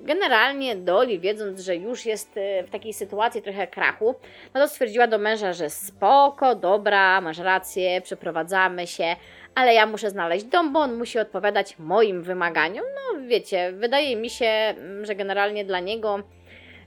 Generalnie 0.03 0.75
Dolly, 0.75 1.19
wiedząc, 1.19 1.59
że 1.59 1.75
już 1.75 2.05
jest 2.05 2.31
w 2.67 2.69
takiej 2.69 2.93
sytuacji 2.93 3.41
trochę 3.41 3.67
krachu, 3.67 4.15
no 4.53 4.61
to 4.61 4.67
stwierdziła 4.67 5.07
do 5.07 5.17
męża, 5.17 5.53
że 5.53 5.69
spoko, 5.69 6.55
dobra, 6.55 7.21
masz 7.21 7.37
rację, 7.37 8.01
przeprowadzamy 8.01 8.87
się, 8.87 9.15
ale 9.55 9.73
ja 9.73 9.85
muszę 9.85 10.09
znaleźć 10.09 10.45
dom, 10.45 10.73
bo 10.73 10.79
on 10.79 10.95
musi 10.95 11.19
odpowiadać 11.19 11.79
moim 11.79 12.23
wymaganiom. 12.23 12.85
No 12.95 13.27
wiecie, 13.27 13.71
wydaje 13.71 14.15
mi 14.15 14.29
się, 14.29 14.45
mm, 14.45 15.05
że 15.05 15.15
generalnie 15.15 15.65
dla 15.65 15.79
niego 15.79 16.19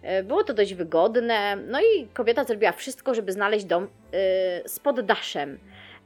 e, 0.03 0.23
było 0.23 0.45
to 0.45 0.55
dość 0.55 0.75
wygodne. 0.75 1.57
No 1.57 1.81
i 1.81 2.07
kobieta 2.15 2.45
zrobiła 2.45 2.73
wszystko, 2.73 3.15
żeby 3.15 3.33
znaleźć 3.33 3.65
dom 3.65 3.89
z 4.67 4.79
poddaszem. 4.79 5.59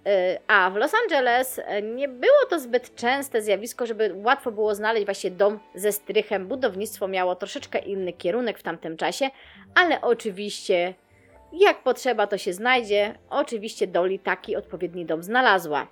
E, 0.07 0.39
A 0.47 0.71
w 0.71 0.77
Los 0.77 0.93
Angeles 1.03 1.61
nie 1.83 2.09
było 2.09 2.47
to 2.51 2.61
zbyt 2.61 2.95
częste 2.95 3.43
zjawisko, 3.43 3.87
żeby 3.87 4.15
łatwo 4.25 4.53
było 4.53 4.75
znaleźć 4.75 5.05
właśnie 5.05 5.31
dom 5.31 5.59
ze 5.75 5.93
strychem. 5.93 6.47
Budownictwo 6.47 7.09
miało 7.09 7.35
troszeczkę 7.35 7.79
inny 7.79 8.13
kierunek 8.13 8.59
w 8.59 8.63
tamtym 8.63 8.97
czasie, 8.97 9.31
ale 9.75 10.01
oczywiście 10.01 10.95
jak 11.53 11.83
potrzeba 11.83 12.27
to 12.27 12.39
się 12.39 12.53
znajdzie. 12.53 13.15
Oczywiście 13.31 13.87
Dolly 13.87 14.19
taki 14.19 14.57
odpowiedni 14.57 15.07
dom 15.07 15.23
znalazła. 15.23 15.87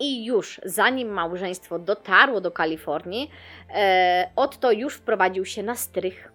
I 0.00 0.24
już 0.24 0.60
zanim 0.64 1.08
małżeństwo 1.08 1.78
dotarło 1.78 2.40
do 2.40 2.50
Kalifornii, 2.50 3.30
e, 3.74 4.30
Otto 4.36 4.72
już 4.72 4.94
wprowadził 4.94 5.44
się 5.44 5.62
na 5.62 5.74
strych 5.74 6.32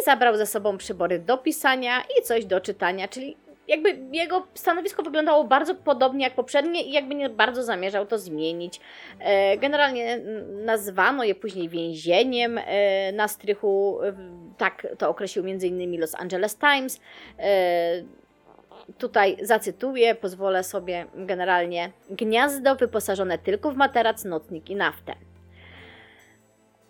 i 0.00 0.04
zabrał 0.04 0.36
ze 0.36 0.46
sobą 0.46 0.78
przybory 0.78 1.18
do 1.18 1.38
pisania 1.38 2.02
i 2.18 2.22
coś 2.22 2.44
do 2.44 2.60
czytania, 2.60 3.08
czyli 3.08 3.36
jakby 3.68 3.98
jego 4.12 4.46
stanowisko 4.54 5.02
wyglądało 5.02 5.44
bardzo 5.44 5.74
podobnie 5.74 6.24
jak 6.24 6.34
poprzednie 6.34 6.82
i 6.82 6.92
jakby 6.92 7.14
nie 7.14 7.28
bardzo 7.28 7.62
zamierzał 7.62 8.06
to 8.06 8.18
zmienić. 8.18 8.80
E, 9.20 9.56
Generalnie 9.56 10.20
nazwano 10.64 11.24
je 11.24 11.34
później 11.34 11.68
więzieniem 11.68 12.58
e, 12.58 13.12
na 13.12 13.28
strychu, 13.28 13.98
e, 14.02 14.12
tak 14.58 14.86
to 14.98 15.08
określił 15.08 15.44
m.in. 15.44 16.00
Los 16.00 16.14
Angeles 16.14 16.56
Times. 16.56 17.00
Tutaj 18.98 19.36
zacytuję, 19.42 20.14
pozwolę 20.14 20.64
sobie 20.64 21.06
generalnie 21.14 21.92
gniazdo 22.10 22.76
wyposażone 22.76 23.38
tylko 23.38 23.70
w 23.70 23.76
materac, 23.76 24.24
nocnik 24.24 24.70
i 24.70 24.76
naftę. 24.76 25.14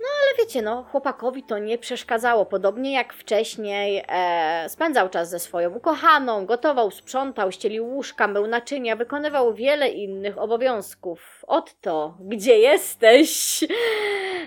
No 0.01 0.07
ale 0.27 0.37
wiecie, 0.39 0.63
no 0.63 0.83
chłopakowi 0.83 1.43
to 1.43 1.59
nie 1.59 1.79
przeszkadzało. 1.79 2.47
Podobnie 2.47 2.93
jak 2.93 3.13
wcześniej 3.13 4.05
e, 4.09 4.69
spędzał 4.69 5.09
czas 5.09 5.31
ze 5.31 5.39
swoją 5.39 5.71
ukochaną, 5.71 6.47
gotował, 6.47 6.91
sprzątał, 6.91 7.53
ścielił 7.53 7.87
łóżka, 7.87 8.29
mył 8.29 8.47
naczynia, 8.47 8.97
wykonywał 8.97 9.55
wiele 9.55 9.89
innych 9.89 10.39
obowiązków. 10.39 11.45
Otto, 11.47 12.15
gdzie 12.21 12.59
jesteś? 12.59 13.65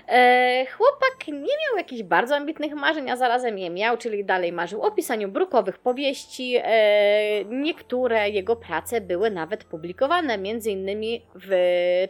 E, 0.08 0.66
chłopak 0.66 1.28
nie 1.28 1.32
miał 1.34 1.76
jakichś 1.76 2.02
bardzo 2.02 2.36
ambitnych 2.36 2.74
marzeń, 2.74 3.10
a 3.10 3.16
zarazem 3.16 3.58
je 3.58 3.70
miał, 3.70 3.96
czyli 3.96 4.24
dalej 4.24 4.52
marzył 4.52 4.82
o 4.82 4.90
pisaniu 4.90 5.28
brukowych 5.28 5.78
powieści. 5.78 6.56
E, 6.62 7.44
niektóre 7.44 8.30
jego 8.30 8.56
prace 8.56 9.00
były 9.00 9.30
nawet 9.30 9.64
publikowane, 9.64 10.38
między 10.38 10.70
innymi 10.70 11.26
w 11.34 11.50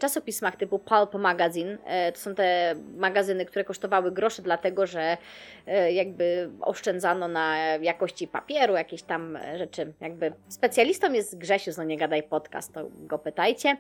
czasopismach 0.01 0.57
typu 0.57 0.79
Pulp 0.79 1.15
Magazine. 1.15 1.79
E, 1.85 2.13
to 2.13 2.19
są 2.19 2.35
te 2.35 2.75
magazyny, 2.97 3.45
które 3.45 3.60
kosztowały 3.65 4.13
grosze, 4.13 4.43
dlatego 4.43 4.87
że 4.87 5.17
e, 5.67 5.93
jakby 5.93 6.51
oszczędzano 6.61 7.29
na 7.29 7.57
jakości 7.77 8.29
papieru, 8.29 8.75
jakieś 8.75 9.03
tam 9.03 9.39
rzeczy. 9.57 9.93
Jakby 10.01 10.33
specjalistą 10.49 11.13
jest 11.13 11.39
Grzesiu, 11.39 11.71
no 11.77 11.85
nie 11.85 11.97
gadaj 11.97 12.23
podcast, 12.23 12.75
to 12.75 12.89
go 12.93 13.19
pytajcie. 13.19 13.77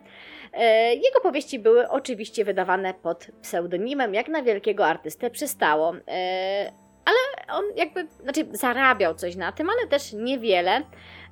E, 0.52 0.94
Jego 0.94 1.20
powieści 1.22 1.58
były 1.58 1.88
oczywiście 1.88 2.44
wydawane 2.44 2.94
pod 2.94 3.26
pseudonimem, 3.42 4.14
jak 4.14 4.28
na 4.28 4.42
wielkiego 4.42 4.86
artystę 4.86 5.30
przystało. 5.30 5.94
E, 6.08 6.72
Ale 7.04 7.46
on 7.58 7.64
jakby, 7.76 8.06
znaczy 8.22 8.46
zarabiał 8.52 9.14
coś 9.14 9.36
na 9.36 9.52
tym, 9.52 9.70
ale 9.70 9.88
też 9.88 10.12
niewiele. 10.12 10.82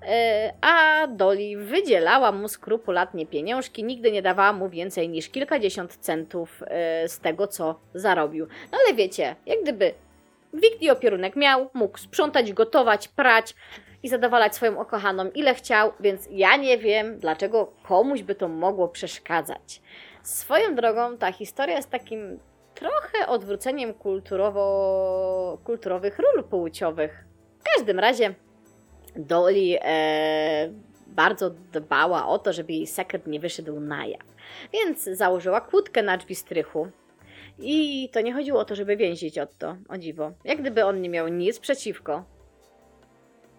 E, 0.03 0.53
A 0.61 1.07
Dolly 1.07 1.57
wydzielała 1.57 2.33
mu 2.33 2.49
skrupulatnie 2.49 3.27
pieniążki, 3.27 3.85
nigdy 3.85 4.13
nie 4.13 4.23
dawała 4.23 4.53
mu 4.53 4.69
więcej 4.69 5.09
niż 5.09 5.29
kilkadziesiąt 5.29 5.97
centów 5.97 6.63
e, 6.67 7.09
z 7.09 7.21
tego, 7.21 7.47
co 7.47 7.81
zarobił. 7.95 8.47
No 8.73 8.79
ale 8.87 8.97
wiecie, 8.97 9.37
jak 9.47 9.63
gdyby 9.63 9.95
wikt 10.55 10.83
i 10.83 10.91
opierunek 10.91 11.37
miał, 11.37 11.71
mógł 11.75 11.99
sprzątać, 11.99 12.53
gotować, 12.53 13.09
prać 13.09 13.55
i 14.03 14.09
zadowalać 14.09 14.55
swoją 14.55 14.83
ukochaną 14.83 15.31
ile 15.31 15.55
chciał, 15.55 15.93
więc 16.01 16.29
ja 16.31 16.57
nie 16.57 16.79
wiem, 16.79 17.19
dlaczego 17.19 17.73
komuś 17.83 18.23
by 18.23 18.35
to 18.35 18.49
mogło 18.49 18.89
przeszkadzać. 18.89 19.83
Swoją 20.23 20.75
drogą 20.75 21.17
ta 21.17 21.33
historia 21.33 21.77
jest 21.77 21.91
takim 21.91 22.39
trochę 22.75 23.27
odwróceniem 23.27 23.95
kulturowo, 23.95 25.59
kulturowych 25.65 26.19
ról 26.19 26.45
płciowych. 26.45 27.25
W 27.61 27.77
każdym 27.77 27.99
razie 27.99 28.35
Dolly 29.17 29.79
e, 29.83 30.73
bardzo 31.07 31.51
dbała 31.51 32.29
o 32.29 32.39
to, 32.39 32.53
żeby 32.53 32.73
jej 32.73 32.87
sekret 32.87 33.27
nie 33.27 33.41
wyszedł 33.41 33.81
na 33.81 34.07
jaw. 34.07 34.27
Więc 34.73 35.05
założyła 35.05 35.61
kłódkę 35.61 36.03
na 36.03 36.17
drzwi 36.17 36.35
strychu. 36.35 36.89
I 37.59 38.09
to 38.13 38.21
nie 38.21 38.33
chodziło 38.33 38.61
o 38.61 38.65
to, 38.65 38.75
żeby 38.75 38.97
więzić 38.97 39.39
Otto, 39.39 39.77
o 39.89 39.99
dziwo. 39.99 40.33
Jak 40.45 40.61
gdyby 40.61 40.85
on 40.85 41.01
nie 41.01 41.09
miał 41.09 41.29
nic 41.29 41.59
przeciwko. 41.59 42.25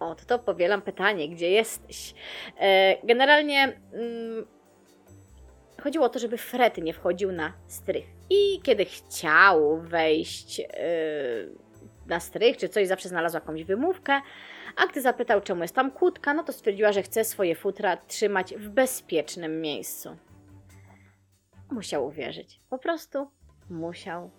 Otto, 0.00 0.38
powielam 0.38 0.82
pytanie, 0.82 1.28
gdzie 1.28 1.50
jesteś? 1.50 2.14
E, 2.60 2.96
generalnie 3.06 3.62
mm, 3.92 4.46
chodziło 5.82 6.04
o 6.04 6.08
to, 6.08 6.18
żeby 6.18 6.38
Fred 6.38 6.78
nie 6.78 6.92
wchodził 6.92 7.32
na 7.32 7.52
strych. 7.68 8.06
I 8.30 8.60
kiedy 8.62 8.84
chciał 8.84 9.80
wejść 9.80 10.58
yy, 10.58 10.66
na 12.06 12.20
strych 12.20 12.56
czy 12.56 12.68
coś, 12.68 12.88
zawsze 12.88 13.08
znalazła 13.08 13.40
jakąś 13.40 13.64
wymówkę. 13.64 14.20
A 14.76 14.86
gdy 14.86 15.00
zapytał, 15.00 15.40
czemu 15.40 15.62
jest 15.62 15.74
tam 15.74 15.90
kłódka, 15.90 16.34
no 16.34 16.42
to 16.42 16.52
stwierdziła, 16.52 16.92
że 16.92 17.02
chce 17.02 17.24
swoje 17.24 17.54
futra 17.54 17.96
trzymać 17.96 18.54
w 18.54 18.68
bezpiecznym 18.68 19.60
miejscu. 19.60 20.16
Musiał 21.70 22.06
uwierzyć. 22.06 22.60
Po 22.70 22.78
prostu 22.78 23.30
musiał. 23.70 24.30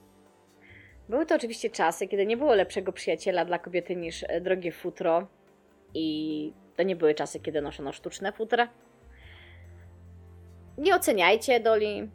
Były 1.10 1.26
to 1.26 1.36
oczywiście 1.36 1.70
czasy, 1.70 2.08
kiedy 2.08 2.26
nie 2.26 2.38
było 2.38 2.56
lepszego 2.56 2.92
przyjaciela 2.92 3.46
dla 3.46 3.60
kobiety 3.60 3.96
niż 3.96 4.26
e, 4.28 4.42
drogie 4.42 4.72
futro. 4.72 5.28
I 5.94 6.54
to 6.76 6.84
nie 6.84 6.96
były 6.96 7.14
czasy, 7.16 7.40
kiedy 7.40 7.62
noszono 7.62 7.92
sztuczne 7.92 8.32
futra. 8.32 8.68
Nie 10.78 10.96
oceniajcie 10.96 11.60
Doli. 11.60 12.10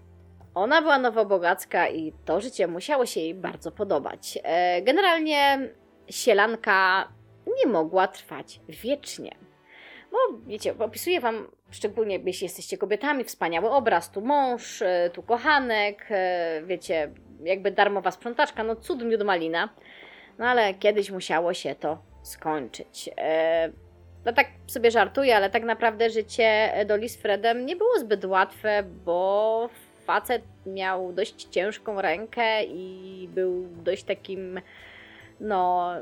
Ona 0.54 0.82
była 0.82 0.99
nowobogacka 0.99 1.88
i 1.88 2.12
to 2.25 2.40
życie 2.40 2.66
musiało 2.66 3.06
się 3.06 3.20
jej 3.20 3.35
bardzo 3.35 3.73
podobać. 3.73 4.38
E, 4.42 4.82
Generalnie 4.82 5.68
sielanka 6.11 7.08
nie 7.47 7.73
mogła 7.73 8.09
trwać 8.09 8.61
wiecznie. 8.69 9.35
Bo 10.12 10.19
wiecie, 10.47 10.75
opisuję 10.79 11.21
wam, 11.21 11.50
szczególnie 11.71 12.19
jeśli 12.25 12.45
jesteście 12.45 12.79
kobietami, 12.79 13.25
wspaniały 13.25 13.71
obraz, 13.71 14.11
tu 14.11 14.21
mąż, 14.21 14.83
e, 14.83 15.11
tu 15.12 15.23
kochanek, 15.23 16.07
e, 16.11 16.62
wiecie, 16.65 17.11
jakby 17.45 17.71
darmowa 17.71 18.11
sprzątaczka, 18.11 18.65
no 18.65 18.76
cud 18.76 19.05
miód 19.05 19.25
malina. 19.25 19.69
No 20.38 20.47
ale 20.47 20.75
kiedyś 20.75 21.11
musiało 21.11 21.55
się 21.55 21.75
to 21.75 21.99
skończyć. 22.23 23.11
E, 23.19 23.71
No 24.26 24.33
tak 24.33 24.47
sobie 24.67 24.91
żartuję, 24.91 25.37
ale 25.37 25.50
tak 25.50 25.62
naprawdę 25.65 26.11
życie 26.11 26.73
Doli 26.87 27.09
z 27.09 27.17
Fredem 27.17 27.67
nie 27.67 27.76
było 27.76 27.99
zbyt 27.99 28.25
łatwe, 28.25 28.83
bo 29.05 29.69
facet 30.07 30.43
miał 30.67 31.12
dość 31.12 31.45
ciężką 31.45 32.03
rękę 32.03 32.65
i 32.65 33.29
był 33.35 33.67
dość 33.85 34.05
takim, 34.05 34.61
no, 35.40 35.93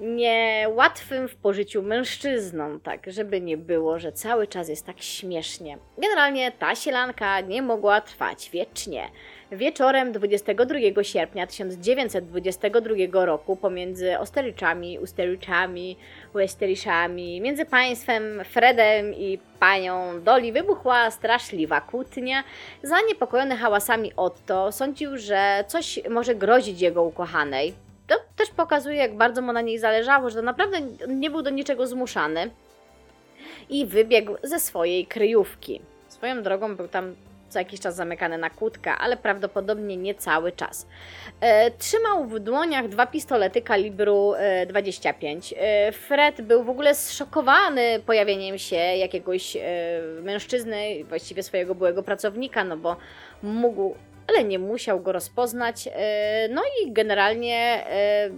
niełatwym 0.00 1.28
w 1.28 1.36
pożyciu 1.36 1.82
mężczyzną, 1.82 2.80
tak, 2.80 3.12
żeby 3.12 3.40
nie 3.40 3.56
było, 3.56 3.98
że 3.98 4.12
cały 4.12 4.46
czas 4.46 4.68
jest 4.68 4.86
tak 4.86 5.02
śmiesznie. 5.02 5.78
Generalnie 5.98 6.52
ta 6.52 6.74
sielanka 6.74 7.40
nie 7.40 7.62
mogła 7.62 8.00
trwać 8.00 8.50
wiecznie. 8.50 9.08
Wieczorem 9.52 10.12
22 10.12 11.02
sierpnia 11.02 11.46
1922 11.46 13.26
roku 13.26 13.56
pomiędzy 13.56 14.18
Osteryczami, 14.18 14.98
Usteryczami, 14.98 15.96
Westeriszami, 16.34 17.40
między 17.40 17.64
państwem 17.64 18.44
Fredem 18.44 19.14
i 19.14 19.38
panią 19.60 20.20
Doli 20.22 20.52
wybuchła 20.52 21.10
straszliwa 21.10 21.80
kłótnia. 21.80 22.44
Zaniepokojony 22.82 23.56
hałasami 23.56 24.12
Otto 24.16 24.72
sądził, 24.72 25.18
że 25.18 25.64
coś 25.68 26.00
może 26.10 26.34
grozić 26.34 26.80
jego 26.80 27.02
ukochanej. 27.04 27.87
To 28.08 28.14
też 28.36 28.50
pokazuje, 28.50 28.96
jak 28.96 29.16
bardzo 29.16 29.42
mu 29.42 29.52
na 29.52 29.60
niej 29.60 29.78
zależało, 29.78 30.30
że 30.30 30.36
to 30.36 30.42
naprawdę 30.42 30.80
nie 31.08 31.30
był 31.30 31.42
do 31.42 31.50
niczego 31.50 31.86
zmuszany. 31.86 32.50
I 33.70 33.86
wybiegł 33.86 34.36
ze 34.42 34.60
swojej 34.60 35.06
kryjówki. 35.06 35.80
Swoją 36.08 36.42
drogą 36.42 36.76
był 36.76 36.88
tam 36.88 37.14
co 37.48 37.58
jakiś 37.58 37.80
czas 37.80 37.96
zamykany 37.96 38.38
na 38.38 38.50
kłódkę, 38.50 38.92
ale 38.92 39.16
prawdopodobnie 39.16 39.96
nie 39.96 40.14
cały 40.14 40.52
czas. 40.52 40.86
E, 41.40 41.70
trzymał 41.70 42.24
w 42.24 42.38
dłoniach 42.38 42.88
dwa 42.88 43.06
pistolety 43.06 43.62
kalibru 43.62 44.34
e, 44.34 44.66
25. 44.66 45.54
E, 45.56 45.92
Fred 45.92 46.40
był 46.40 46.64
w 46.64 46.70
ogóle 46.70 46.94
zszokowany 46.94 48.00
pojawieniem 48.06 48.58
się 48.58 48.76
jakiegoś 48.76 49.56
e, 49.56 49.60
mężczyzny, 50.22 51.04
właściwie 51.04 51.42
swojego 51.42 51.74
byłego 51.74 52.02
pracownika, 52.02 52.64
no 52.64 52.76
bo 52.76 52.96
mógł, 53.42 53.94
ale 54.28 54.44
nie 54.44 54.58
musiał 54.58 55.00
go 55.00 55.12
rozpoznać. 55.12 55.88
E, 55.92 56.48
no 56.50 56.62
i 56.82 56.92
generalnie 56.92 57.86
e, 57.86 58.30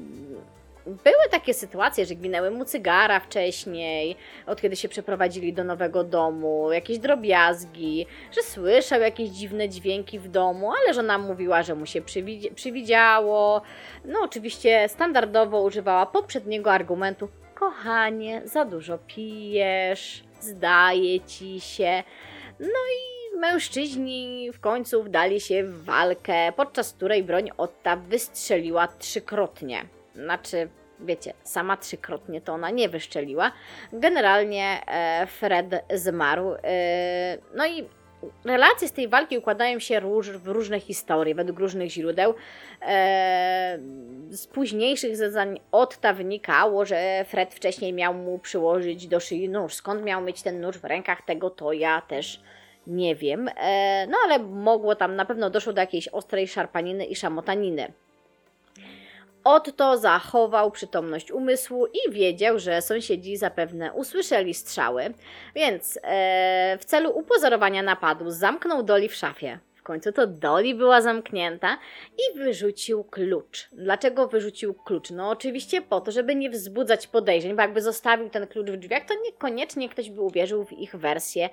były 0.87 1.29
takie 1.31 1.55
sytuacje, 1.55 2.07
że 2.07 2.15
gwinęły 2.15 2.51
mu 2.51 2.65
cygara 2.65 3.21
wcześniej, 3.21 4.17
od 4.47 4.61
kiedy 4.61 4.77
się 4.77 4.89
przeprowadzili 4.89 5.53
do 5.53 5.65
nowego 5.65 6.05
domu, 6.05 6.73
jakieś 6.73 6.99
drobiazgi, 6.99 8.07
że 8.33 8.43
słyszał 8.43 9.01
jakieś 9.01 9.29
dziwne 9.31 9.69
dźwięki 9.69 10.19
w 10.19 10.29
domu, 10.29 10.73
ale 10.73 10.95
żona 10.95 11.19
mówiła, 11.19 11.63
że 11.63 11.75
mu 11.75 11.87
się 11.87 12.01
przywidzi- 12.03 12.55
przywidziało. 12.55 13.63
No 14.05 14.19
oczywiście 14.23 14.89
standardowo 14.89 15.63
używała 15.63 16.07
poprzedniego 16.07 16.73
argumentu: 16.73 17.29
kochanie, 17.55 18.43
za 18.45 18.65
dużo 18.65 18.99
pijesz, 19.07 20.25
zdaje 20.41 21.21
ci 21.21 21.61
się. 21.61 22.03
No 22.61 22.67
i 22.67 23.20
mężczyźni 23.41 24.51
w 24.53 24.61
końcu 24.61 25.03
wdali 25.03 25.41
się 25.41 25.65
w 25.65 25.85
walkę, 25.85 26.53
podczas 26.57 26.93
której 26.93 27.25
broń 27.25 27.51
Otta 27.57 27.97
wystrzeliła 27.97 28.89
trzykrotnie. 28.89 29.85
Znaczy, 30.15 30.69
wiecie, 31.01 31.33
sama 31.43 31.77
trzykrotnie 31.77 32.41
to 32.41 32.53
ona 32.53 32.71
nie 32.71 32.89
wyszczeliła. 32.89 33.53
Generalnie 33.93 34.81
e, 34.87 35.27
Fred 35.27 35.85
zmarł. 35.95 36.55
E, 36.65 37.39
no 37.55 37.67
i 37.67 37.85
relacje 38.45 38.89
z 38.89 38.93
tej 38.93 39.09
walki 39.09 39.39
układają 39.39 39.79
się 39.79 40.01
róż, 40.01 40.31
w 40.31 40.49
różne 40.49 40.81
historie, 40.81 41.35
według 41.35 41.59
różnych 41.59 41.91
źródeł. 41.91 42.35
E, 42.83 43.79
z 44.31 44.47
późniejszych 44.47 45.17
zeznań 45.17 45.61
Otta 45.73 46.13
wynikało, 46.13 46.85
że 46.85 47.25
Fred 47.29 47.55
wcześniej 47.55 47.93
miał 47.93 48.15
mu 48.15 48.39
przyłożyć 48.39 49.07
do 49.07 49.21
szyi 49.21 49.49
nóż. 49.49 49.75
Skąd 49.75 50.05
miał 50.05 50.23
mieć 50.23 50.43
ten 50.43 50.61
nóż 50.61 50.79
w 50.79 50.85
rękach, 50.85 51.23
tego 51.23 51.51
to 51.51 51.73
ja 51.73 52.01
też 52.01 52.41
nie 52.91 53.17
wiem. 53.17 53.49
E, 53.57 54.07
no 54.07 54.17
ale 54.25 54.39
mogło 54.39 54.95
tam, 54.95 55.17
na 55.17 55.25
pewno 55.25 55.51
doszło 55.51 55.73
do 55.73 55.81
jakiejś 55.81 56.09
ostrej 56.09 56.49
szarpaniny 56.49 57.05
i 57.05 57.17
szamotaniny. 57.17 57.93
Otto 59.45 59.99
zachował 59.99 60.71
przytomność 60.71 61.33
umysłu 61.33 61.87
i 61.87 62.13
wiedział, 62.13 62.59
że 62.59 62.83
sąsiedzi 62.83 63.37
zapewne 63.37 63.93
usłyszeli 63.93 64.55
strzały, 64.55 65.15
więc 65.55 65.99
e, 66.03 66.79
w 66.81 66.85
celu 66.85 67.19
upozorowania 67.19 67.83
napadu 67.83 68.31
zamknął 68.31 68.83
Doli 68.83 69.09
w 69.09 69.15
szafie. 69.15 69.59
Końcu 69.91 70.13
to 70.13 70.27
Doli 70.27 70.75
była 70.75 71.01
zamknięta 71.01 71.79
i 72.19 72.39
wyrzucił 72.39 73.05
klucz. 73.05 73.69
Dlaczego 73.73 74.29
wyrzucił 74.29 74.75
klucz? 74.75 75.11
No 75.11 75.31
oczywiście 75.31 75.83
po 75.83 76.01
to, 76.01 76.13
żeby 76.13 76.35
nie 76.35 76.51
wzbudzać 76.51 77.07
podejrzeń, 77.07 77.57
bo 77.57 77.63
jakby 77.63 77.83
zostawił 77.83 78.31
ten 78.31 78.47
klucz 78.47 78.71
w 78.71 78.77
drzwiach, 78.77 79.05
to 79.05 79.15
niekoniecznie 79.25 79.89
ktoś 79.89 80.11
by 80.11 80.21
uwierzył 80.21 80.65
w 80.65 80.73
ich 80.73 80.97
wersję. 80.97 81.51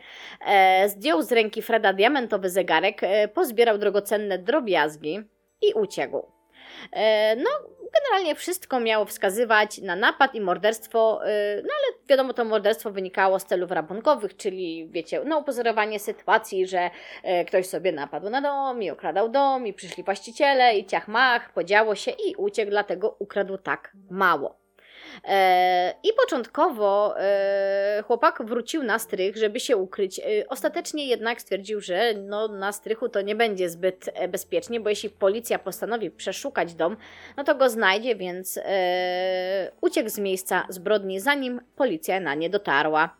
E, 0.48 0.90
zdjął 0.90 1.22
z 1.22 1.32
ręki 1.32 1.62
Freda 1.62 1.94
diamentowy 1.94 2.50
zegarek, 2.50 3.04
e, 3.04 3.28
pozbierał 3.28 3.78
drogocenne 3.78 4.38
drobiazgi 4.38 5.22
i 5.62 5.74
uciekł. 5.74 6.37
E, 6.92 7.36
No, 7.36 7.50
generalnie 7.94 8.36
wszystko 8.36 8.80
miało 8.80 9.06
wskazywać 9.06 9.78
na 9.78 9.96
napad 9.96 10.36
i 10.36 10.42
morderstwo, 10.42 11.22
y, 11.28 11.64
no 11.64 11.70
ale 11.74 11.98
wiadomo, 12.10 12.34
to 12.34 12.46
morderstwo 12.46 12.92
wynikało 12.92 13.40
z 13.40 13.46
celów 13.46 13.72
rabunkowych, 13.72 14.38
czyli 14.38 14.88
wiecie, 14.92 15.22
no 15.26 15.38
upozorowanie 15.38 16.00
sytuacji, 16.00 16.68
że 16.68 16.90
e, 17.24 17.46
ktoś 17.46 17.66
sobie 17.66 17.92
napadł 17.92 18.30
na 18.30 18.42
dom 18.42 18.84
i 18.84 18.90
okradał 18.90 19.30
dom 19.30 19.68
i 19.68 19.74
przyszli 19.74 20.04
właściciele 20.04 20.78
i 20.78 20.86
ciach 20.86 21.08
mach, 21.08 21.54
podziało 21.54 21.96
się 21.96 22.12
i 22.12 22.36
uciekł, 22.36 22.70
dlatego 22.70 23.16
ukradł 23.20 23.58
tak 23.58 23.92
mało. 24.10 24.67
E, 25.24 25.94
I 26.04 26.10
początkowo 26.24 27.20
e, 27.20 28.04
chłopak 28.08 28.42
wrócił 28.46 28.84
na 28.84 29.00
strych, 29.00 29.38
żeby 29.38 29.60
się 29.60 29.78
ukryć. 29.78 30.20
E, 30.20 30.24
Ostatecznie 30.50 31.08
jednak 31.08 31.42
stwierdził, 31.42 31.82
że 31.82 32.14
no, 32.14 32.48
na 32.48 32.72
strychu 32.72 33.10
to 33.10 33.22
nie 33.22 33.36
będzie 33.36 33.70
zbyt 33.70 34.10
bezpiecznie, 34.30 34.80
bo 34.80 34.90
jeśli 34.90 35.10
policja 35.10 35.60
postanowi 35.60 36.12
przeszukać 36.12 36.74
dom, 36.74 36.98
no 37.38 37.44
to 37.44 37.56
go 37.56 37.70
znajdzie, 37.70 38.16
więc 38.16 38.60
uciekł 39.82 40.10
z 40.10 40.20
miejsca 40.20 40.66
zbrodni, 40.70 41.20
zanim 41.20 41.62
policja 41.76 42.20
na 42.20 42.36
nie 42.36 42.50
dotarła. 42.50 43.18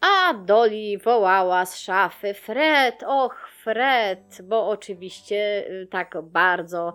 A 0.00 0.34
Doli 0.34 0.98
wołała 0.98 1.66
z 1.66 1.78
szafy: 1.78 2.34
Fred, 2.34 3.02
och, 3.06 3.48
Fred, 3.48 4.42
bo 4.42 4.68
oczywiście 4.68 5.64
tak 5.90 6.16
bardzo 6.22 6.94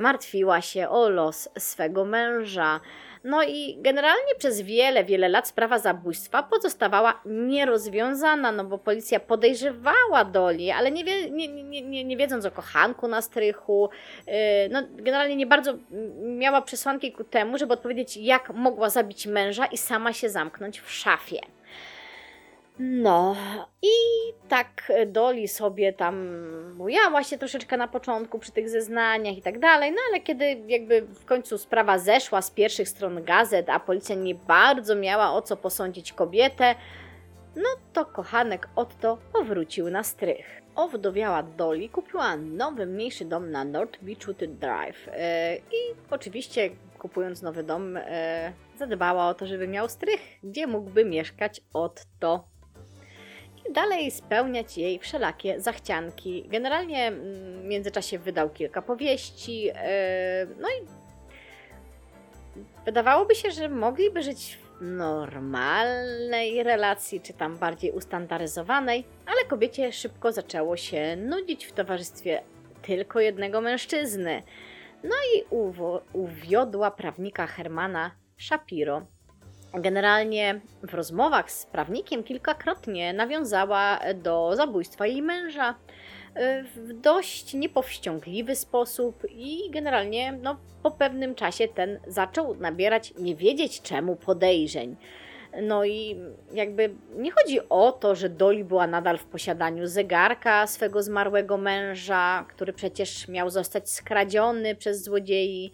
martwiła 0.00 0.60
się 0.60 0.88
o 0.88 1.08
los 1.08 1.48
swego 1.58 2.04
męża. 2.04 2.80
No 3.24 3.42
i 3.42 3.78
generalnie 3.80 4.34
przez 4.38 4.60
wiele, 4.60 5.04
wiele 5.04 5.28
lat 5.28 5.48
sprawa 5.48 5.78
zabójstwa 5.78 6.42
pozostawała 6.42 7.20
nierozwiązana, 7.26 8.52
no 8.52 8.64
bo 8.64 8.78
policja 8.78 9.20
podejrzewała 9.20 10.24
Doli, 10.24 10.70
ale 10.70 10.90
nie, 10.90 11.04
wie, 11.04 11.30
nie, 11.30 11.48
nie, 11.48 11.82
nie, 11.82 12.04
nie 12.04 12.16
wiedząc 12.16 12.46
o 12.46 12.50
kochanku 12.50 13.08
na 13.08 13.22
strychu, 13.22 13.90
yy, 14.26 14.32
no 14.70 14.82
generalnie 14.90 15.36
nie 15.36 15.46
bardzo 15.46 15.74
miała 16.22 16.62
przesłanki 16.62 17.12
ku 17.12 17.24
temu, 17.24 17.58
żeby 17.58 17.72
odpowiedzieć, 17.72 18.16
jak 18.16 18.50
mogła 18.50 18.90
zabić 18.90 19.26
męża 19.26 19.66
i 19.66 19.78
sama 19.78 20.12
się 20.12 20.30
zamknąć 20.30 20.80
w 20.80 20.92
szafie. 20.92 21.40
No 22.82 23.36
i 23.82 23.88
tak 24.48 24.92
Doli 25.06 25.48
sobie 25.48 25.92
tam 25.92 26.28
bujała 26.76 27.24
się 27.24 27.38
troszeczkę 27.38 27.76
na 27.76 27.88
początku 27.88 28.38
przy 28.38 28.52
tych 28.52 28.68
zeznaniach 28.68 29.36
i 29.36 29.42
tak 29.42 29.58
dalej, 29.58 29.92
no 29.92 29.98
ale 30.10 30.20
kiedy 30.20 30.44
jakby 30.66 31.02
w 31.02 31.24
końcu 31.24 31.58
sprawa 31.58 31.98
zeszła 31.98 32.42
z 32.42 32.50
pierwszych 32.50 32.88
stron 32.88 33.24
gazet, 33.24 33.68
a 33.68 33.80
policja 33.80 34.16
nie 34.16 34.34
bardzo 34.34 34.94
miała 34.94 35.32
o 35.32 35.42
co 35.42 35.56
posądzić 35.56 36.12
kobietę, 36.12 36.74
no 37.56 37.68
to 37.92 38.04
kochanek 38.04 38.68
Otto 38.76 39.18
powrócił 39.32 39.90
na 39.90 40.02
strych. 40.02 40.62
Owdowiała 40.76 41.42
Doli 41.42 41.88
kupiła 41.88 42.36
nowy, 42.36 42.86
mniejszy 42.86 43.24
dom 43.24 43.50
na 43.50 43.64
North 43.64 43.98
Beachwood 44.02 44.44
Drive 44.44 45.06
yy, 45.06 45.12
i 45.56 45.94
oczywiście 46.10 46.70
kupując 46.98 47.42
nowy 47.42 47.62
dom 47.62 47.94
yy, 47.94 48.00
zadbała 48.78 49.28
o 49.28 49.34
to, 49.34 49.46
żeby 49.46 49.68
miał 49.68 49.88
strych, 49.88 50.20
gdzie 50.42 50.66
mógłby 50.66 51.04
mieszkać 51.04 51.60
Otto 51.72 52.44
i 52.44 52.49
dalej 53.72 54.10
spełniać 54.10 54.78
jej 54.78 54.98
wszelakie 54.98 55.60
zachcianki. 55.60 56.44
Generalnie 56.48 57.06
mm, 57.06 57.62
w 57.62 57.64
międzyczasie 57.64 58.18
wydał 58.18 58.50
kilka 58.50 58.82
powieści, 58.82 59.62
yy, 59.62 59.72
no 60.60 60.68
i 60.68 60.86
wydawałoby 62.84 63.34
się, 63.34 63.50
że 63.50 63.68
mogliby 63.68 64.22
żyć 64.22 64.58
w 64.80 64.82
normalnej 64.82 66.62
relacji, 66.62 67.20
czy 67.20 67.32
tam 67.32 67.56
bardziej 67.58 67.92
ustandaryzowanej, 67.92 69.04
ale 69.26 69.44
kobiecie 69.44 69.92
szybko 69.92 70.32
zaczęło 70.32 70.76
się 70.76 71.16
nudzić 71.16 71.64
w 71.64 71.72
towarzystwie 71.72 72.42
tylko 72.82 73.20
jednego 73.20 73.60
mężczyzny. 73.60 74.42
No 75.04 75.14
i 75.36 75.44
uwiodła 76.12 76.90
prawnika 76.90 77.46
Hermana 77.46 78.10
Shapiro 78.38 79.06
Generalnie 79.74 80.60
w 80.82 80.94
rozmowach 80.94 81.50
z 81.50 81.66
prawnikiem 81.66 82.22
kilkakrotnie 82.22 83.12
nawiązała 83.12 84.00
do 84.14 84.56
zabójstwa 84.56 85.06
jej 85.06 85.22
męża 85.22 85.70
y, 85.70 86.62
w 86.62 86.92
dość 86.92 87.54
niepowściągliwy 87.54 88.56
sposób 88.56 89.22
i 89.30 89.70
generalnie 89.70 90.32
no, 90.32 90.56
po 90.82 90.90
pewnym 90.90 91.34
czasie 91.34 91.68
ten 91.68 92.00
zaczął 92.06 92.54
nabierać 92.54 93.14
nie 93.18 93.36
wiedzieć 93.36 93.82
czemu 93.82 94.16
podejrzeń. 94.16 94.96
No 95.62 95.84
i 95.84 96.16
jakby 96.52 96.94
nie 97.16 97.30
chodzi 97.30 97.60
o 97.68 97.92
to, 97.92 98.14
że 98.14 98.28
Doli 98.28 98.64
była 98.64 98.86
nadal 98.86 99.18
w 99.18 99.24
posiadaniu 99.24 99.86
zegarka 99.86 100.66
swego 100.66 101.02
zmarłego 101.02 101.56
męża, 101.56 102.46
który 102.48 102.72
przecież 102.72 103.28
miał 103.28 103.50
zostać 103.50 103.90
skradziony 103.90 104.74
przez 104.74 105.04
złodziei. 105.04 105.72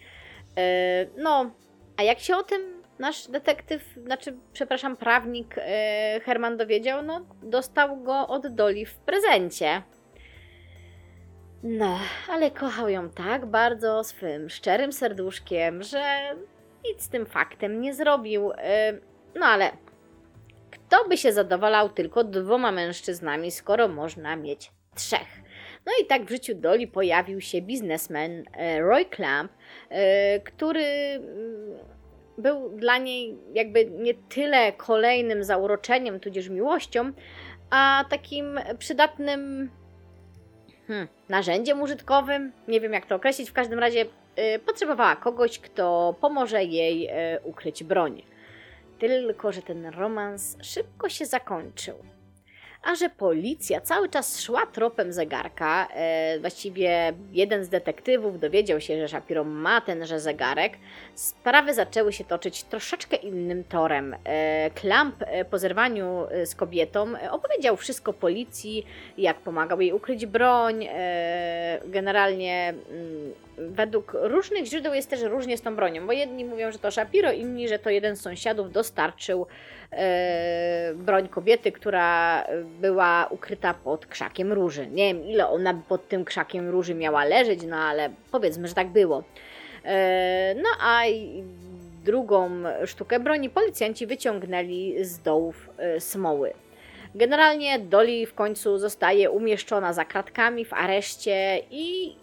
Y, 0.59 1.11
no, 1.17 1.51
a 1.97 2.03
jak 2.03 2.21
się 2.21 2.37
o 2.37 2.43
tym 2.43 2.76
nasz 2.99 3.29
detektyw, 3.29 3.95
znaczy, 4.05 4.37
przepraszam, 4.53 4.97
prawnik 4.97 5.55
e, 5.59 6.21
Herman 6.25 6.57
dowiedział, 6.57 7.03
no, 7.03 7.27
dostał 7.43 8.03
go 8.03 8.29
od 8.29 8.47
Doli 8.47 8.87
w 8.87 8.95
prezencie. 8.95 9.83
No, 11.63 11.99
ale 12.29 12.51
kochał 12.51 12.89
ją 12.89 13.11
tak 13.11 13.47
bardzo 13.47 14.05
swym 14.05 14.51
szczerym 14.51 14.93
serduszkiem, 14.93 15.83
że 15.83 16.37
nic 16.85 17.03
z 17.03 17.09
tym 17.09 17.27
faktem 17.27 17.81
nie 17.81 17.95
zrobił. 17.95 18.53
E, 18.59 18.93
no 19.35 19.47
ale 19.47 19.71
kto 20.71 21.09
by 21.09 21.17
się 21.17 21.33
zadowalał 21.33 21.89
tylko 21.89 22.25
dwoma 22.25 22.73
mężczyznami, 22.73 23.51
skoro 23.51 23.89
można 23.89 24.37
mieć 24.37 24.73
trzech? 24.95 25.47
No 25.87 25.93
i 26.03 26.07
tak 26.07 26.25
w 26.25 26.31
życiu 26.31 26.55
Doli 26.55 26.89
pojawił 26.89 27.41
się 27.41 27.63
biznesmen 27.63 28.45
e, 28.53 28.81
Roy 28.81 29.05
Clamp, 29.05 29.53
który 30.45 30.85
mm, 30.85 31.96
był 32.39 32.69
dla 32.69 32.99
niej 32.99 33.39
jakby 33.55 33.87
nie 33.87 34.15
tyle 34.15 34.73
kolejnym 34.73 35.45
zauroczeniem, 35.45 36.21
tudzież 36.21 36.49
miłością, 36.49 37.13
a 37.71 38.05
takim 38.11 38.61
przydatnym 38.79 39.71
hmm, 40.87 41.09
narzędziem 41.29 41.83
użytkowym. 41.83 42.53
Nie 42.69 42.81
wiem, 42.81 42.93
jak 42.93 43.07
to 43.07 43.15
określić. 43.15 43.51
W 43.51 43.53
każdym 43.53 43.79
razie 43.79 44.03
y, 44.03 44.59
potrzebowała 44.59 45.17
kogoś, 45.17 45.59
kto 45.59 46.15
pomoże 46.21 46.65
jej 46.65 47.09
y, 47.09 47.13
ukryć 47.45 47.85
broń. 47.85 48.23
Tylko, 48.99 49.53
że 49.53 49.63
ten 49.63 49.87
romans 49.87 50.57
szybko 50.63 51.09
się 51.09 51.27
zakończył 51.27 52.16
a 52.87 52.95
że 52.95 53.11
policja 53.11 53.81
cały 53.81 54.09
czas 54.09 54.41
szła 54.41 54.67
tropem 54.67 55.13
zegarka. 55.13 55.89
E, 55.95 56.39
właściwie 56.41 57.13
jeden 57.33 57.65
z 57.65 57.69
detektywów 57.69 58.41
dowiedział 58.41 58.81
się, 58.81 59.01
że 59.01 59.09
Shapiro 59.09 59.45
ma 59.45 59.81
tenże 59.81 60.21
zegarek. 60.21 60.73
Sprawy 61.15 61.75
zaczęły 61.75 62.13
się 62.13 62.25
toczyć 62.25 62.63
troszeczkę 62.65 63.17
innym 63.17 63.65
torem. 63.65 64.17
E, 64.25 64.71
Klamp 64.71 65.15
e, 65.27 65.45
po 65.45 65.59
zerwaniu 65.59 66.27
e, 66.31 66.47
z 66.47 66.55
kobietą 66.55 67.17
e, 67.17 67.31
opowiedział 67.31 67.77
wszystko 67.77 68.13
policji, 68.13 68.87
jak 69.19 69.41
pomagał 69.41 69.81
jej 69.81 69.93
ukryć 69.93 70.27
broń. 70.27 70.87
E, 70.89 71.81
generalnie 71.85 72.75
mm, 72.91 73.33
według 73.59 74.13
różnych 74.21 74.65
źródeł 74.65 74.95
jest 74.95 75.11
też 75.11 75.23
różnie 75.23 75.57
z 75.57 75.63
tą 75.63 75.77
bronią, 75.77 76.07
bo 76.07 76.13
jedni 76.13 76.45
mówią, 76.45 76.73
że 76.73 76.79
to 76.79 76.91
Shapiro, 76.91 77.33
inni, 77.33 77.69
że 77.69 77.79
to 77.79 77.91
jeden 77.91 78.17
z 78.17 78.21
sąsiadów 78.21 78.73
dostarczył 78.73 79.47
broń 80.95 81.29
kobiety, 81.29 81.73
która 81.73 82.45
była 82.81 83.27
ukryta 83.31 83.75
pod 83.75 84.07
krzakiem 84.07 84.53
róży. 84.53 84.87
Nie 84.87 85.15
wiem, 85.15 85.25
ile 85.25 85.49
ona 85.49 85.75
pod 85.89 86.09
tym 86.09 86.25
krzakiem 86.25 86.69
róży 86.69 86.95
miała 86.95 87.25
leżeć, 87.25 87.63
no 87.63 87.77
ale 87.77 88.11
powiedzmy, 88.33 88.69
że 88.69 88.75
tak 88.75 88.89
było. 88.89 89.25
E, 89.85 90.55
no 90.55 90.69
a 90.81 91.03
drugą 92.05 92.51
sztukę 92.87 93.21
broni 93.21 93.51
policjanci 93.51 94.07
wyciągnęli 94.07 95.05
z 95.05 95.19
dołów 95.19 95.71
e, 95.79 96.01
smoły. 96.01 96.53
Generalnie 97.15 97.79
Dolly 97.79 98.27
w 98.27 98.35
końcu 98.35 98.79
zostaje 98.79 99.31
umieszczona 99.31 99.93
za 99.93 100.05
kratkami 100.05 100.65
w 100.65 100.73
areszcie 100.73 101.61
i 101.71 102.17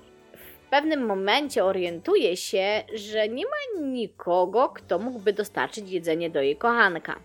pewnym 0.73 1.06
momencie 1.06 1.65
orientuje 1.65 2.38
się, 2.38 2.84
że 2.95 3.30
nie 3.30 3.43
ma 3.45 3.82
nikogo, 3.82 4.69
kto 4.69 4.99
mógłby 4.99 5.34
dostarczyć 5.34 5.91
jedzenie 5.91 6.30
do 6.30 6.41
jej 6.41 6.56
kochanka. 6.56 7.15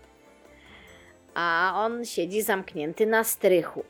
A 1.33 1.73
on 1.75 2.05
siedzi 2.05 2.41
zamknięty 2.41 3.05
na 3.05 3.23
strychu. 3.23 3.83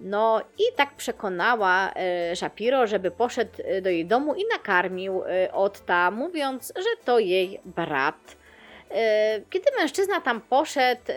No 0.00 0.40
i 0.58 0.76
tak 0.76 0.94
przekonała 0.94 1.92
e, 1.94 2.36
Shapiro, 2.36 2.86
żeby 2.86 3.10
poszedł 3.10 3.50
e, 3.64 3.82
do 3.82 3.90
jej 3.90 4.06
domu 4.06 4.34
i 4.34 4.44
nakarmił 4.52 5.22
e, 5.24 5.52
Otta, 5.52 6.10
mówiąc, 6.10 6.72
że 6.76 7.04
to 7.04 7.18
jej 7.18 7.60
brat. 7.64 8.36
E, 8.90 9.40
kiedy 9.50 9.70
mężczyzna 9.78 10.20
tam 10.20 10.40
poszedł, 10.40 11.02
e, 11.08 11.14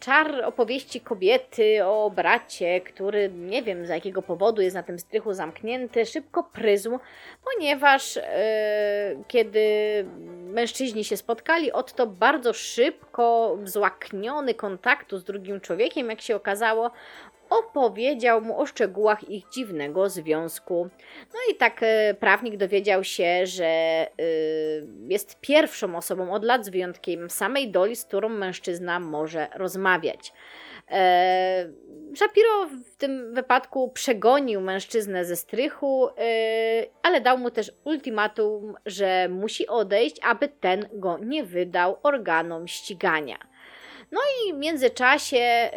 czar 0.00 0.44
opowieści 0.44 1.00
kobiety 1.00 1.84
o 1.84 2.10
bracie, 2.10 2.80
który 2.80 3.30
nie 3.34 3.62
wiem 3.62 3.86
z 3.86 3.88
jakiego 3.88 4.22
powodu 4.22 4.62
jest 4.62 4.76
na 4.76 4.82
tym 4.82 4.98
strychu 4.98 5.34
zamknięty, 5.34 6.06
szybko 6.06 6.42
pryzł, 6.42 6.98
ponieważ 7.44 8.16
e, 8.16 8.22
kiedy 9.28 9.64
mężczyźni 10.46 11.04
się 11.04 11.16
spotkali, 11.16 11.72
Otto 11.72 12.06
bardzo 12.06 12.52
szybko, 12.52 13.58
złakniony 13.64 14.54
kontaktu 14.54 15.18
z 15.18 15.24
drugim 15.24 15.60
człowiekiem, 15.60 16.10
jak 16.10 16.20
się 16.20 16.36
okazało, 16.36 16.90
opowiedział 17.50 18.40
mu 18.40 18.60
o 18.60 18.66
szczegółach 18.66 19.30
ich 19.30 19.44
dziwnego 19.48 20.08
związku. 20.08 20.88
No 21.34 21.40
i 21.52 21.54
tak 21.54 21.82
e, 21.82 22.14
prawnik 22.14 22.56
dowiedział 22.56 23.04
się, 23.04 23.46
że 23.46 23.64
e, 23.64 24.08
jest 25.08 25.40
pierwszą 25.40 25.96
osobą 25.96 26.32
od 26.32 26.44
lat 26.44 26.64
z 26.64 26.68
wyjątkiem 26.68 27.30
samej 27.30 27.70
Doli, 27.70 27.96
z 27.96 28.04
którą 28.04 28.28
mężczyzna 28.28 29.00
może 29.00 29.48
rozmawiać. 29.54 30.32
E, 30.90 31.68
Shapiro 32.14 32.66
w 32.92 32.96
tym 32.96 33.34
wypadku 33.34 33.90
przegonił 33.90 34.60
mężczyznę 34.60 35.24
ze 35.24 35.36
strychu, 35.36 36.08
ale 37.02 37.20
dał 37.20 37.38
mu 37.38 37.50
też 37.50 37.72
ultimatum, 37.84 38.74
że 38.86 39.28
musi 39.28 39.66
odejść, 39.66 40.16
aby 40.22 40.48
ten 40.48 40.88
go 40.92 41.18
nie 41.18 41.44
wydał 41.44 41.96
organom 42.02 42.68
ścigania. 42.68 43.53
No 44.14 44.20
i 44.20 44.54
w 44.54 44.56
międzyczasie 44.56 45.70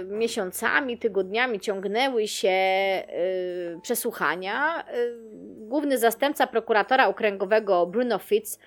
y, 0.00 0.04
miesiącami, 0.04 0.98
tygodniami 0.98 1.60
ciągnęły 1.60 2.28
się 2.28 2.48
y, 2.48 3.80
przesłuchania. 3.82 4.84
Y, 4.94 5.14
główny 5.56 5.98
zastępca 5.98 6.46
prokuratora 6.46 7.08
okręgowego 7.08 7.86
Bruno 7.86 8.18
Fitz 8.18 8.58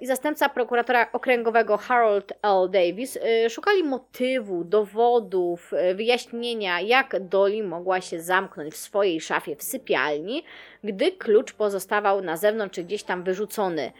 i 0.00 0.06
zastępca 0.06 0.48
prokuratora 0.48 1.12
okręgowego 1.12 1.76
Harold 1.76 2.32
L. 2.42 2.70
Davis 2.70 3.18
e, 3.22 3.50
szukali 3.50 3.84
motywu, 3.84 4.64
dowodów, 4.64 5.72
e, 5.74 5.94
wyjaśnienia, 5.94 6.80
jak 6.80 7.20
Dolly 7.20 7.62
mogła 7.62 8.00
się 8.00 8.20
zamknąć 8.20 8.74
w 8.74 8.76
swojej 8.76 9.20
szafie 9.20 9.56
w 9.56 9.62
sypialni, 9.62 10.44
gdy 10.84 11.12
klucz 11.12 11.52
pozostawał 11.52 12.20
na 12.20 12.36
zewnątrz 12.36 12.74
czy 12.74 12.84
gdzieś 12.84 13.02
tam 13.02 13.22
wyrzucony. 13.22 13.92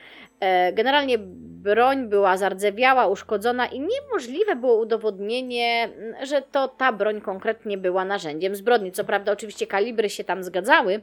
Generalnie 0.73 1.19
broń 1.19 2.09
była 2.09 2.37
zardzewiała, 2.37 3.07
uszkodzona 3.07 3.67
i 3.67 3.81
niemożliwe 3.81 4.57
było 4.57 4.77
udowodnienie, 4.77 5.89
że 6.23 6.43
to 6.43 6.69
ta 6.69 6.93
broń 6.93 7.21
konkretnie 7.21 7.79
była 7.79 8.05
narzędziem 8.05 8.57
zbrodni. 8.57 8.93
Co 8.93 9.05
prawda, 9.05 9.33
oczywiście 9.33 9.67
kalibry 9.67 10.11
się 10.11 10.25
tam 10.25 10.43
zgadzały, 10.43 11.01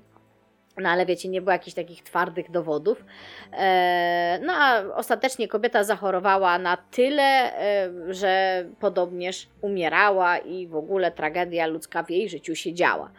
no 0.81 0.89
ale 0.89 1.05
wiecie, 1.05 1.29
nie 1.29 1.41
było 1.41 1.51
jakichś 1.51 1.75
takich 1.75 2.03
twardych 2.03 2.51
dowodów. 2.51 3.05
E, 3.53 4.39
no 4.43 4.53
a 4.53 4.81
ostatecznie 4.95 5.47
kobieta 5.47 5.83
zachorowała 5.83 6.59
na 6.59 6.77
tyle, 6.77 7.23
e, 7.23 7.89
że 8.13 8.65
podobnież 8.79 9.47
umierała 9.61 10.37
i 10.37 10.67
w 10.67 10.75
ogóle 10.75 11.11
tragedia 11.11 11.67
ludzka 11.67 12.03
w 12.03 12.09
jej 12.09 12.29
życiu 12.29 12.55
się 12.55 12.73
działa. 12.73 13.11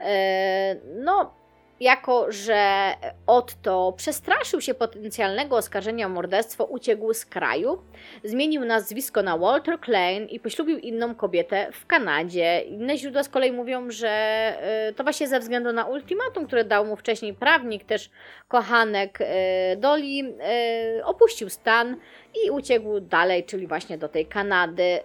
E, 0.00 0.76
no, 0.94 1.34
jako 1.80 2.32
że 2.32 2.92
Otto 3.26 3.94
przestraszył 3.96 4.60
się 4.60 4.74
potencjalnego 4.74 5.56
oskarżenia 5.56 6.06
o 6.06 6.08
morderstwo, 6.08 6.64
uciekł 6.64 7.14
z 7.14 7.26
kraju, 7.26 7.82
zmienił 8.24 8.64
nazwisko 8.64 9.22
na 9.22 9.38
Walter 9.38 9.80
Klein 9.80 10.26
i 10.28 10.40
poślubił 10.40 10.78
inną 10.78 11.14
kobietę 11.14 11.68
w 11.72 11.86
Kanadzie. 11.86 12.60
Inne 12.60 12.98
źródła 12.98 13.22
z 13.22 13.28
kolei 13.28 13.52
mówią, 13.52 13.90
że 13.90 14.08
e, 14.08 14.92
to 14.96 15.02
właśnie 15.02 15.28
ze 15.28 15.40
względu 15.40 15.72
na 15.72 15.84
ultimatum, 15.84 16.46
które 16.46 16.64
dał 16.64 16.86
mu 16.86 16.96
wcześniej 16.96 17.34
prawnik, 17.34 17.84
też 17.84 18.10
kochanek 18.48 19.18
e, 19.20 19.76
Doli, 19.76 20.34
e, 20.40 21.04
opuścił 21.04 21.50
stan 21.50 21.96
i 22.44 22.50
uciekł 22.50 23.00
dalej, 23.00 23.44
czyli 23.44 23.66
właśnie 23.66 23.98
do 23.98 24.08
tej 24.08 24.26
Kanady. 24.26 24.98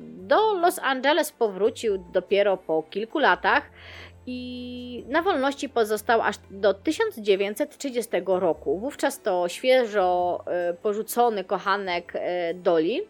Do 0.00 0.54
Los 0.54 0.78
Angeles 0.78 1.32
powrócił 1.32 2.04
dopiero 2.12 2.56
po 2.56 2.82
kilku 2.82 3.18
latach 3.18 3.62
i 4.26 5.04
na 5.08 5.22
wolności 5.22 5.68
pozostał 5.68 6.22
aż 6.22 6.36
do 6.50 6.74
1930 6.74 8.10
roku. 8.26 8.78
Wówczas 8.78 9.22
to 9.22 9.48
świeżo 9.48 10.44
e, 10.46 10.74
porzucony 10.74 11.44
kochanek 11.44 12.12
e, 12.16 12.54
Doli, 12.54 13.00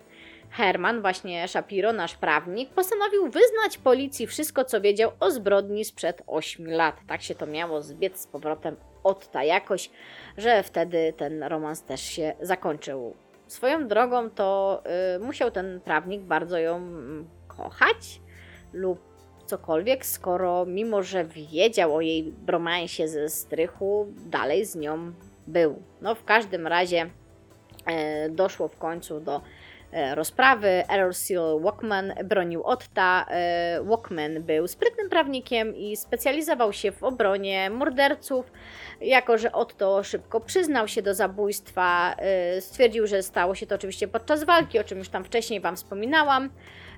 Herman, 0.51 1.01
właśnie 1.01 1.49
Shapiro, 1.49 1.93
nasz 1.93 2.15
prawnik, 2.15 2.71
postanowił 2.71 3.25
wyznać 3.25 3.79
policji 3.85 4.27
wszystko, 4.27 4.65
co 4.65 4.81
wiedział 4.81 5.11
o 5.21 5.31
zbrodni 5.31 5.85
sprzed 5.85 6.23
8 6.27 6.71
lat. 6.71 6.97
Tak 7.07 7.23
się 7.23 7.35
to 7.35 7.47
miało 7.47 7.83
zbiec 7.83 8.21
z 8.21 8.27
powrotem 8.27 8.77
od 9.05 9.31
ta 9.31 9.45
jakoś, 9.45 9.91
że 10.39 10.63
wtedy 10.63 11.13
ten 11.17 11.43
romans 11.43 11.83
też 11.83 12.01
się 12.01 12.35
zakończył. 12.41 13.15
Swoją 13.47 13.89
drogą 13.89 14.31
to 14.31 14.83
y, 15.17 15.19
musiał 15.19 15.51
ten 15.51 15.81
prawnik 15.81 16.23
bardzo 16.23 16.59
ją 16.59 16.77
mm, 16.77 17.29
kochać 17.49 18.21
lub 18.73 19.14
cokolwiek, 19.47 20.07
skoro 20.07 20.67
mimo, 20.67 21.03
że 21.03 21.25
wiedział 21.25 21.97
o 21.97 22.01
jej 22.01 22.23
bromansie 22.23 23.09
ze 23.09 23.29
strychu, 23.29 24.07
dalej 24.27 24.65
z 24.65 24.77
nią 24.77 25.13
był. 25.47 25.83
No 26.01 26.15
w 26.15 26.25
każdym 26.25 26.67
razie 26.67 27.11
e, 27.87 28.29
doszło 28.31 28.69
w 28.69 28.77
końcu 28.77 29.21
do 29.21 29.41
e, 29.93 30.15
rozprawy. 30.15 30.69
Errol 30.69 31.15
Seal 31.15 31.61
Walkman 31.61 32.15
bronił 32.25 32.63
Otta. 32.63 33.27
E, 33.31 33.83
Walkman 33.83 34.43
był 34.43 34.69
sprytnym 34.69 35.11
prawnikiem 35.11 35.77
i 35.77 35.97
specjalizował 35.97 36.73
się 36.73 36.93
w 36.93 37.03
obronie 37.03 37.71
morderców. 37.71 38.53
Jako, 39.01 39.39
że 39.39 39.53
Otto 39.53 40.05
szybko 40.05 40.41
przyznał 40.41 40.89
się 40.89 41.03
do 41.03 41.15
zabójstwa, 41.15 42.15
e, 42.19 42.61
stwierdził, 42.61 43.07
że 43.07 43.23
stało 43.23 43.55
się 43.55 43.67
to 43.67 43.75
oczywiście 43.75 44.09
podczas 44.09 44.45
walki, 44.45 44.79
o 44.79 44.85
czym 44.85 44.99
już 44.99 45.09
tam 45.09 45.25
wcześniej 45.25 45.61
Wam 45.61 45.77
wspominałam. 45.77 46.51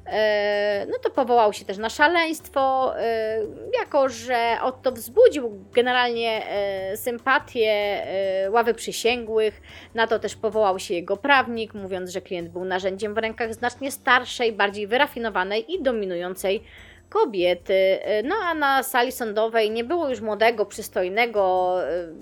E, 0.07 0.87
no 0.89 0.99
to 1.03 1.11
powołał 1.11 1.53
się 1.53 1.65
też 1.65 1.79
na 1.79 1.89
szaleństwo, 1.89 2.93
e, 2.99 3.39
jako 3.81 4.09
że 4.09 4.57
Otto 4.63 4.93
wzbudził 4.93 5.65
generalnie 5.73 6.47
e, 6.47 6.97
sympatię 6.97 8.07
ławy 8.51 8.75
przysięgłych. 8.75 9.63
Na 9.95 10.07
to 10.07 10.19
też 10.19 10.37
powołał 10.37 10.79
się 10.79 10.95
jego 10.95 11.17
prawnik, 11.17 11.75
mówiąc, 11.75 12.11
że 12.11 12.21
klient 12.21 12.49
był 12.49 12.65
narzędziem 12.65 13.15
w 13.15 13.19
rękach 13.19 13.55
znacznie 13.55 13.93
starszej, 13.93 14.53
bardziej 14.53 14.87
wyrafinowanej 14.87 15.75
i 15.75 15.83
dominującej 15.83 16.63
kobiety. 17.09 17.99
No 18.25 18.35
a 18.45 18.55
na 18.55 18.83
sali 18.83 19.13
sądowej 19.13 19.71
nie 19.71 19.85
było 19.85 20.09
już 20.09 20.21
młodego, 20.21 20.67
przystojnego, 20.67 21.75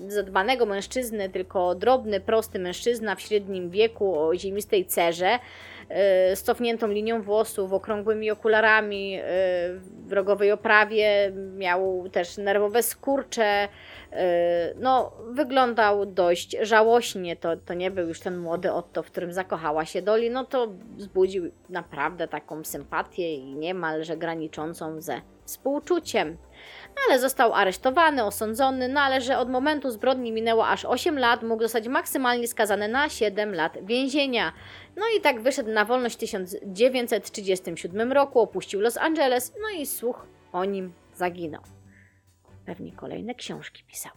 zadbanego 0.07 0.65
mężczyzny, 0.65 1.29
tylko 1.29 1.75
drobny, 1.75 2.19
prosty 2.19 2.59
mężczyzna 2.59 3.15
w 3.15 3.21
średnim 3.21 3.69
wieku 3.69 4.19
o 4.19 4.35
ziemistej 4.35 4.85
cerze 4.85 5.39
z 6.35 6.41
cofniętą 6.41 6.87
linią 6.87 7.21
włosów, 7.21 7.73
okrągłymi 7.73 8.31
okularami, 8.31 9.19
w 10.05 10.13
rogowej 10.13 10.51
oprawie, 10.51 11.31
miał 11.55 12.09
też 12.09 12.37
nerwowe 12.37 12.83
skurcze. 12.83 13.67
No, 14.79 15.11
wyglądał 15.29 16.05
dość 16.05 16.57
żałośnie. 16.61 17.35
To, 17.35 17.57
to 17.57 17.73
nie 17.73 17.91
był 17.91 18.07
już 18.07 18.19
ten 18.19 18.37
młody 18.37 18.71
Otto, 18.71 19.03
w 19.03 19.11
którym 19.11 19.33
zakochała 19.33 19.85
się 19.85 20.01
Doli. 20.01 20.29
No 20.29 20.45
to 20.45 20.67
wzbudził 20.95 21.51
naprawdę 21.69 22.27
taką 22.27 22.63
sympatię 22.63 23.35
i 23.35 23.55
niemalże 23.55 24.17
graniczącą 24.17 25.01
ze 25.01 25.21
współczuciem 25.45 26.37
ale 27.07 27.19
został 27.19 27.53
aresztowany, 27.53 28.23
osądzony, 28.23 28.87
no 28.87 29.01
ale 29.01 29.21
że 29.21 29.37
od 29.37 29.49
momentu 29.49 29.91
zbrodni 29.91 30.31
minęło 30.31 30.67
aż 30.67 30.85
8 30.85 31.19
lat, 31.19 31.43
mógł 31.43 31.63
zostać 31.63 31.87
maksymalnie 31.87 32.47
skazany 32.47 32.87
na 32.87 33.09
7 33.09 33.55
lat 33.55 33.77
więzienia. 33.85 34.53
No 34.95 35.03
i 35.17 35.21
tak 35.21 35.41
wyszedł 35.41 35.71
na 35.71 35.85
wolność 35.85 36.15
w 36.15 36.19
1937 36.19 38.11
roku, 38.11 38.39
opuścił 38.39 38.81
Los 38.81 38.97
Angeles, 38.97 39.53
no 39.61 39.79
i 39.79 39.85
słuch 39.85 40.25
o 40.51 40.65
nim 40.65 40.93
zaginął. 41.13 41.61
Pewnie 42.65 42.91
kolejne 42.91 43.35
książki 43.35 43.83
pisał. 43.83 44.11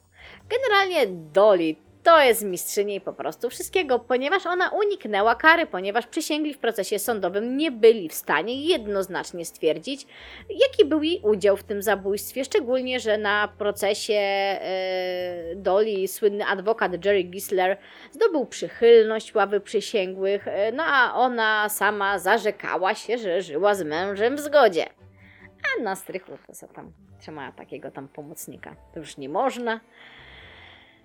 Generalnie 0.48 1.06
Dolly 1.32 1.76
to 2.08 2.20
jest 2.20 2.44
mistrzyni 2.44 3.00
po 3.00 3.12
prostu 3.12 3.50
wszystkiego, 3.50 3.98
ponieważ 3.98 4.46
ona 4.46 4.70
uniknęła 4.70 5.34
kary, 5.34 5.66
ponieważ 5.66 6.06
przysięgli 6.06 6.54
w 6.54 6.58
procesie 6.58 6.98
sądowym 6.98 7.56
nie 7.56 7.70
byli 7.70 8.08
w 8.08 8.14
stanie 8.14 8.64
jednoznacznie 8.66 9.44
stwierdzić, 9.44 10.06
jaki 10.50 10.84
był 10.84 11.02
jej 11.02 11.20
udział 11.22 11.56
w 11.56 11.64
tym 11.64 11.82
zabójstwie, 11.82 12.44
szczególnie, 12.44 13.00
że 13.00 13.18
na 13.18 13.48
procesie 13.58 14.14
e, 14.14 15.54
Dolly 15.56 16.08
słynny 16.08 16.46
adwokat 16.46 17.04
Jerry 17.04 17.22
Gisler 17.22 17.76
zdobył 18.12 18.46
przychylność 18.46 19.34
ławy 19.34 19.60
przysięgłych, 19.60 20.48
e, 20.48 20.72
no 20.72 20.84
a 20.86 21.14
ona 21.14 21.68
sama 21.68 22.18
zarzekała 22.18 22.94
się, 22.94 23.18
że 23.18 23.42
żyła 23.42 23.74
z 23.74 23.82
mężem 23.82 24.36
w 24.36 24.40
zgodzie. 24.40 24.86
A 25.62 25.82
na 25.82 25.96
strychu 25.96 26.32
to 26.46 26.52
co 26.52 26.68
tam 26.68 26.92
trzymała 27.20 27.52
takiego 27.52 27.90
tam 27.90 28.08
pomocnika. 28.08 28.76
To 28.94 29.00
już 29.00 29.16
nie 29.16 29.28
można. 29.28 29.80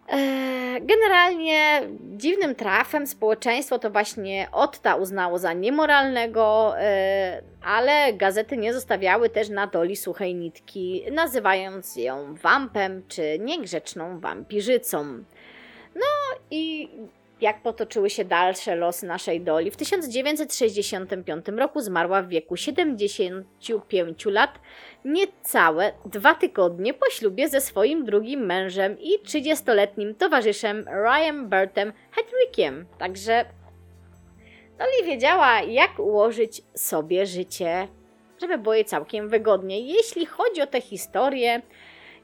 E, 0.10 0.82
generalnie 0.82 1.82
dziwnym 2.18 2.56
trafem 2.56 3.08
społeczeństwo 3.08 3.80
to 3.80 3.90
właśnie 3.90 4.48
Otta 4.52 4.96
uznało 4.96 5.40
za 5.40 5.54
niemoralnego, 5.54 6.74
e, 6.78 7.42
ale 7.64 8.14
gazety 8.14 8.58
nie 8.58 8.74
zostawiały 8.74 9.30
też 9.30 9.50
na 9.50 9.68
doli 9.68 9.96
suchej 9.96 10.36
nitki, 10.36 11.04
nazywając 11.12 11.96
ją 11.96 12.36
wampem 12.36 13.04
czy 13.08 13.40
niegrzeczną 13.40 14.20
wampirzycą. 14.20 15.04
No 15.96 16.40
i 16.52 16.90
jak 17.44 17.62
potoczyły 17.62 18.10
się 18.10 18.26
dalsze 18.26 18.76
losy 18.76 19.06
naszej 19.06 19.42
doli. 19.42 19.72
W 19.72 19.78
1965 19.78 21.46
roku 21.48 21.82
zmarła 21.82 22.22
w 22.22 22.28
wieku 22.28 22.56
75 22.56 24.26
lat, 24.26 24.60
niecałe 25.06 25.94
dwa 26.06 26.36
tygodnie 26.36 26.94
po 26.94 27.10
ślubie 27.10 27.50
ze 27.50 27.62
swoim 27.62 28.06
drugim 28.06 28.46
mężem 28.46 29.00
i 29.00 29.20
30-letnim 29.20 30.16
towarzyszem 30.16 30.86
Ryan 30.88 31.50
Burtem 31.50 31.94
Hedrickiem. 32.12 32.86
Także 32.98 33.46
Dolly 34.78 35.04
wiedziała, 35.06 35.62
jak 35.62 36.00
ułożyć 36.00 36.62
sobie 36.76 37.26
życie, 37.26 37.88
żeby 38.42 38.58
było 38.58 38.74
jej 38.74 38.86
całkiem 38.86 39.30
wygodnie. 39.30 39.80
Jeśli 39.80 40.26
chodzi 40.26 40.62
o 40.62 40.68
tę 40.68 40.82
historię, 40.82 41.62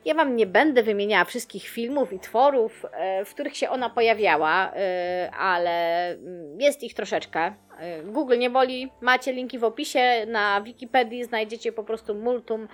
ja 0.05 0.13
Wam 0.13 0.35
nie 0.35 0.47
będę 0.47 0.83
wymieniała 0.83 1.25
wszystkich 1.25 1.63
filmów 1.67 2.13
i 2.13 2.19
tworów, 2.19 2.85
e, 2.91 3.25
w 3.25 3.33
których 3.33 3.57
się 3.57 3.69
ona 3.69 3.89
pojawiała, 3.89 4.71
e, 4.75 5.31
ale 5.39 6.07
mm, 6.09 6.61
jest 6.61 6.83
ich 6.83 6.93
troszeczkę. 6.93 7.53
E, 7.79 8.03
Google 8.03 8.37
nie 8.37 8.49
boli, 8.49 8.91
macie 9.01 9.33
linki 9.33 9.59
w 9.59 9.63
opisie, 9.63 10.25
na 10.27 10.61
Wikipedii 10.61 11.23
znajdziecie 11.23 11.71
po 11.71 11.83
prostu 11.83 12.15
multum 12.15 12.67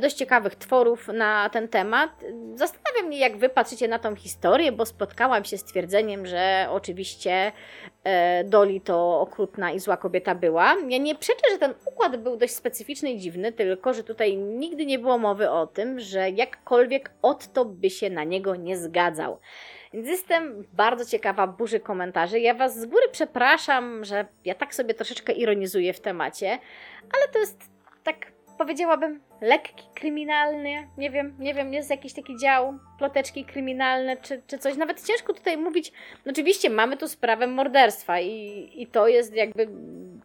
dość 0.00 0.16
ciekawych 0.16 0.54
tworów 0.54 1.08
na 1.08 1.50
ten 1.50 1.68
temat. 1.68 2.10
Zastanawia 2.54 3.02
mnie, 3.02 3.18
jak 3.18 3.36
wy 3.36 3.48
patrzycie 3.48 3.88
na 3.88 3.98
tą 3.98 4.16
historię, 4.16 4.72
bo 4.72 4.86
spotkałam 4.86 5.44
się 5.44 5.58
z 5.58 5.64
twierdzeniem, 5.64 6.26
że 6.26 6.66
oczywiście 6.70 7.52
e, 8.04 8.44
Doli 8.44 8.80
to 8.80 9.20
okrutna 9.20 9.70
i 9.70 9.80
zła 9.80 9.96
kobieta 9.96 10.34
była. 10.34 10.76
Ja 10.88 10.98
nie 10.98 11.14
przeczę, 11.14 11.42
że 11.50 11.58
ten 11.58 11.74
układ 11.84 12.16
był 12.16 12.36
dość 12.36 12.54
specyficzny 12.54 13.10
i 13.10 13.18
dziwny, 13.18 13.52
tylko 13.52 13.94
że 13.94 14.04
tutaj 14.04 14.36
nigdy 14.36 14.86
nie 14.86 14.98
było 14.98 15.18
mowy 15.18 15.50
o 15.50 15.66
tym, 15.66 16.00
że 16.00 16.30
jakkolwiek 16.30 17.10
Otto 17.22 17.64
by 17.64 17.90
się 17.90 18.10
na 18.10 18.24
niego 18.24 18.56
nie 18.56 18.76
zgadzał. 18.76 19.38
Więc 19.92 20.08
jestem 20.08 20.64
bardzo 20.72 21.04
ciekawa 21.04 21.46
burzy 21.46 21.80
komentarzy. 21.80 22.40
Ja 22.40 22.54
Was 22.54 22.80
z 22.80 22.86
góry 22.86 23.08
przepraszam, 23.12 24.04
że 24.04 24.26
ja 24.44 24.54
tak 24.54 24.74
sobie 24.74 24.94
troszeczkę 24.94 25.32
ironizuję 25.32 25.92
w 25.92 26.00
temacie, 26.00 26.58
ale 27.02 27.32
to 27.32 27.38
jest 27.38 27.58
tak 28.04 28.16
powiedziałabym 28.58 29.20
lekki, 29.40 29.84
kryminalny, 29.94 30.88
nie 30.98 31.10
wiem, 31.10 31.36
nie 31.38 31.54
wiem, 31.54 31.72
jest 31.72 31.90
jakiś 31.90 32.12
taki 32.12 32.36
dział, 32.38 32.78
ploteczki 32.98 33.44
kryminalne 33.44 34.16
czy, 34.16 34.42
czy 34.46 34.58
coś. 34.58 34.76
Nawet 34.76 35.06
ciężko 35.06 35.32
tutaj 35.32 35.58
mówić. 35.58 35.92
No 36.24 36.32
oczywiście 36.32 36.70
mamy 36.70 36.96
tu 36.96 37.08
sprawę 37.08 37.46
morderstwa 37.46 38.20
i, 38.20 38.70
i 38.74 38.86
to 38.86 39.08
jest 39.08 39.34
jakby 39.34 39.68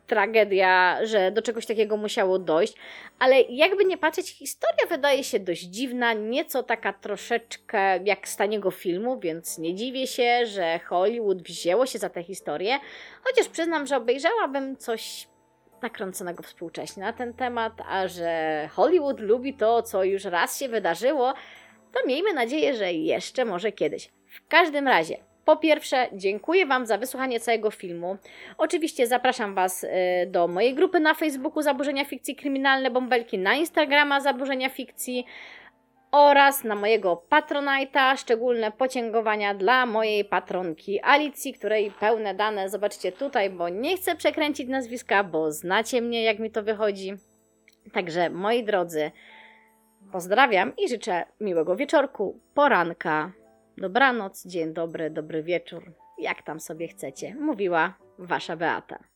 tragedia, 0.08 1.00
że 1.04 1.32
do 1.32 1.42
czegoś 1.42 1.66
takiego 1.66 1.98
musiało 1.98 2.40
dojść, 2.40 2.74
ale 3.20 3.42
jakby 3.42 3.86
nie 3.86 3.98
patrzeć, 3.98 4.30
historia 4.30 4.88
wydaje 4.90 5.24
się 5.24 5.40
dość 5.40 5.62
dziwna, 5.62 6.14
nieco 6.14 6.64
taka 6.64 6.94
troszeczkę 6.94 8.04
jak 8.04 8.28
z 8.28 8.38
taniego 8.38 8.72
filmu, 8.72 9.20
więc 9.20 9.58
nie 9.58 9.76
dziwię 9.76 10.08
się, 10.08 10.46
że 10.46 10.80
Hollywood 10.80 11.42
wzięło 11.44 11.86
się 11.86 12.00
za 12.00 12.10
tę 12.10 12.24
historię, 12.24 12.80
chociaż 13.24 13.48
przyznam, 13.48 13.88
że 13.88 13.98
obejrzałabym 13.98 14.78
coś 14.78 15.28
nakręconego 15.82 16.44
współcześnie 16.44 17.04
na 17.04 17.14
ten 17.14 17.34
temat, 17.34 17.74
a 17.90 18.08
że 18.08 18.70
Hollywood 18.72 19.20
lubi 19.20 19.54
to, 19.54 19.82
co 19.84 20.04
już 20.04 20.24
raz 20.26 20.60
się 20.60 20.70
wydarzyło, 20.70 21.34
to 21.92 22.08
miejmy 22.08 22.34
nadzieję, 22.34 22.74
że 22.74 22.94
jeszcze 22.94 23.46
może 23.46 23.72
kiedyś. 23.72 24.10
W 24.28 24.48
każdym 24.48 24.88
razie, 24.88 25.18
po 25.46 25.58
pierwsze, 25.58 26.08
dziękuję 26.14 26.66
Wam 26.66 26.86
za 26.86 26.98
wysłuchanie 26.98 27.40
całego 27.40 27.72
filmu. 27.72 28.18
Oczywiście 28.58 29.08
zapraszam 29.08 29.56
Was 29.56 29.84
y, 29.84 29.90
do 30.28 30.48
mojej 30.48 30.76
grupy 30.76 31.00
na 31.00 31.14
Facebooku 31.14 31.62
Zaburzenia 31.62 32.06
Fikcji 32.06 32.36
Kryminalne 32.36 32.92
Bąbelki, 32.92 33.38
na 33.38 33.56
Instagrama 33.56 34.22
Zaburzenia 34.22 34.70
Fikcji 34.70 35.26
oraz 36.12 36.64
na 36.64 36.76
mojego 36.76 37.24
Patronite'a. 37.30 38.18
Szczególne 38.18 38.72
podziękowania 38.72 39.54
dla 39.54 39.86
mojej 39.86 40.26
patronki 40.26 41.02
Alicji, 41.02 41.54
której 41.54 41.92
pełne 41.92 42.34
dane 42.34 42.70
zobaczcie 42.70 43.12
tutaj, 43.12 43.50
bo 43.50 43.70
nie 43.70 43.98
chcę 43.98 44.16
przekręcić 44.16 44.70
nazwiska, 44.70 45.24
bo 45.24 45.52
znacie 45.52 46.02
mnie, 46.02 46.24
jak 46.24 46.40
mi 46.40 46.52
to 46.52 46.64
wychodzi. 46.64 47.14
Także 47.94 48.30
moi 48.30 48.64
drodzy, 48.64 49.12
pozdrawiam 50.12 50.74
i 50.78 50.90
życzę 50.90 51.26
miłego 51.40 51.76
wieczorku, 51.76 52.40
poranka, 52.54 53.32
dobranoc, 53.78 54.46
dzień 54.46 54.74
dobry, 54.74 55.10
dobry 55.10 55.44
wieczór, 55.44 55.94
jak 56.20 56.44
tam 56.44 56.60
sobie 56.60 56.88
chcecie. 56.88 57.36
Mówiła 57.36 57.94
Wasza 58.18 58.56
Beata. 58.56 59.11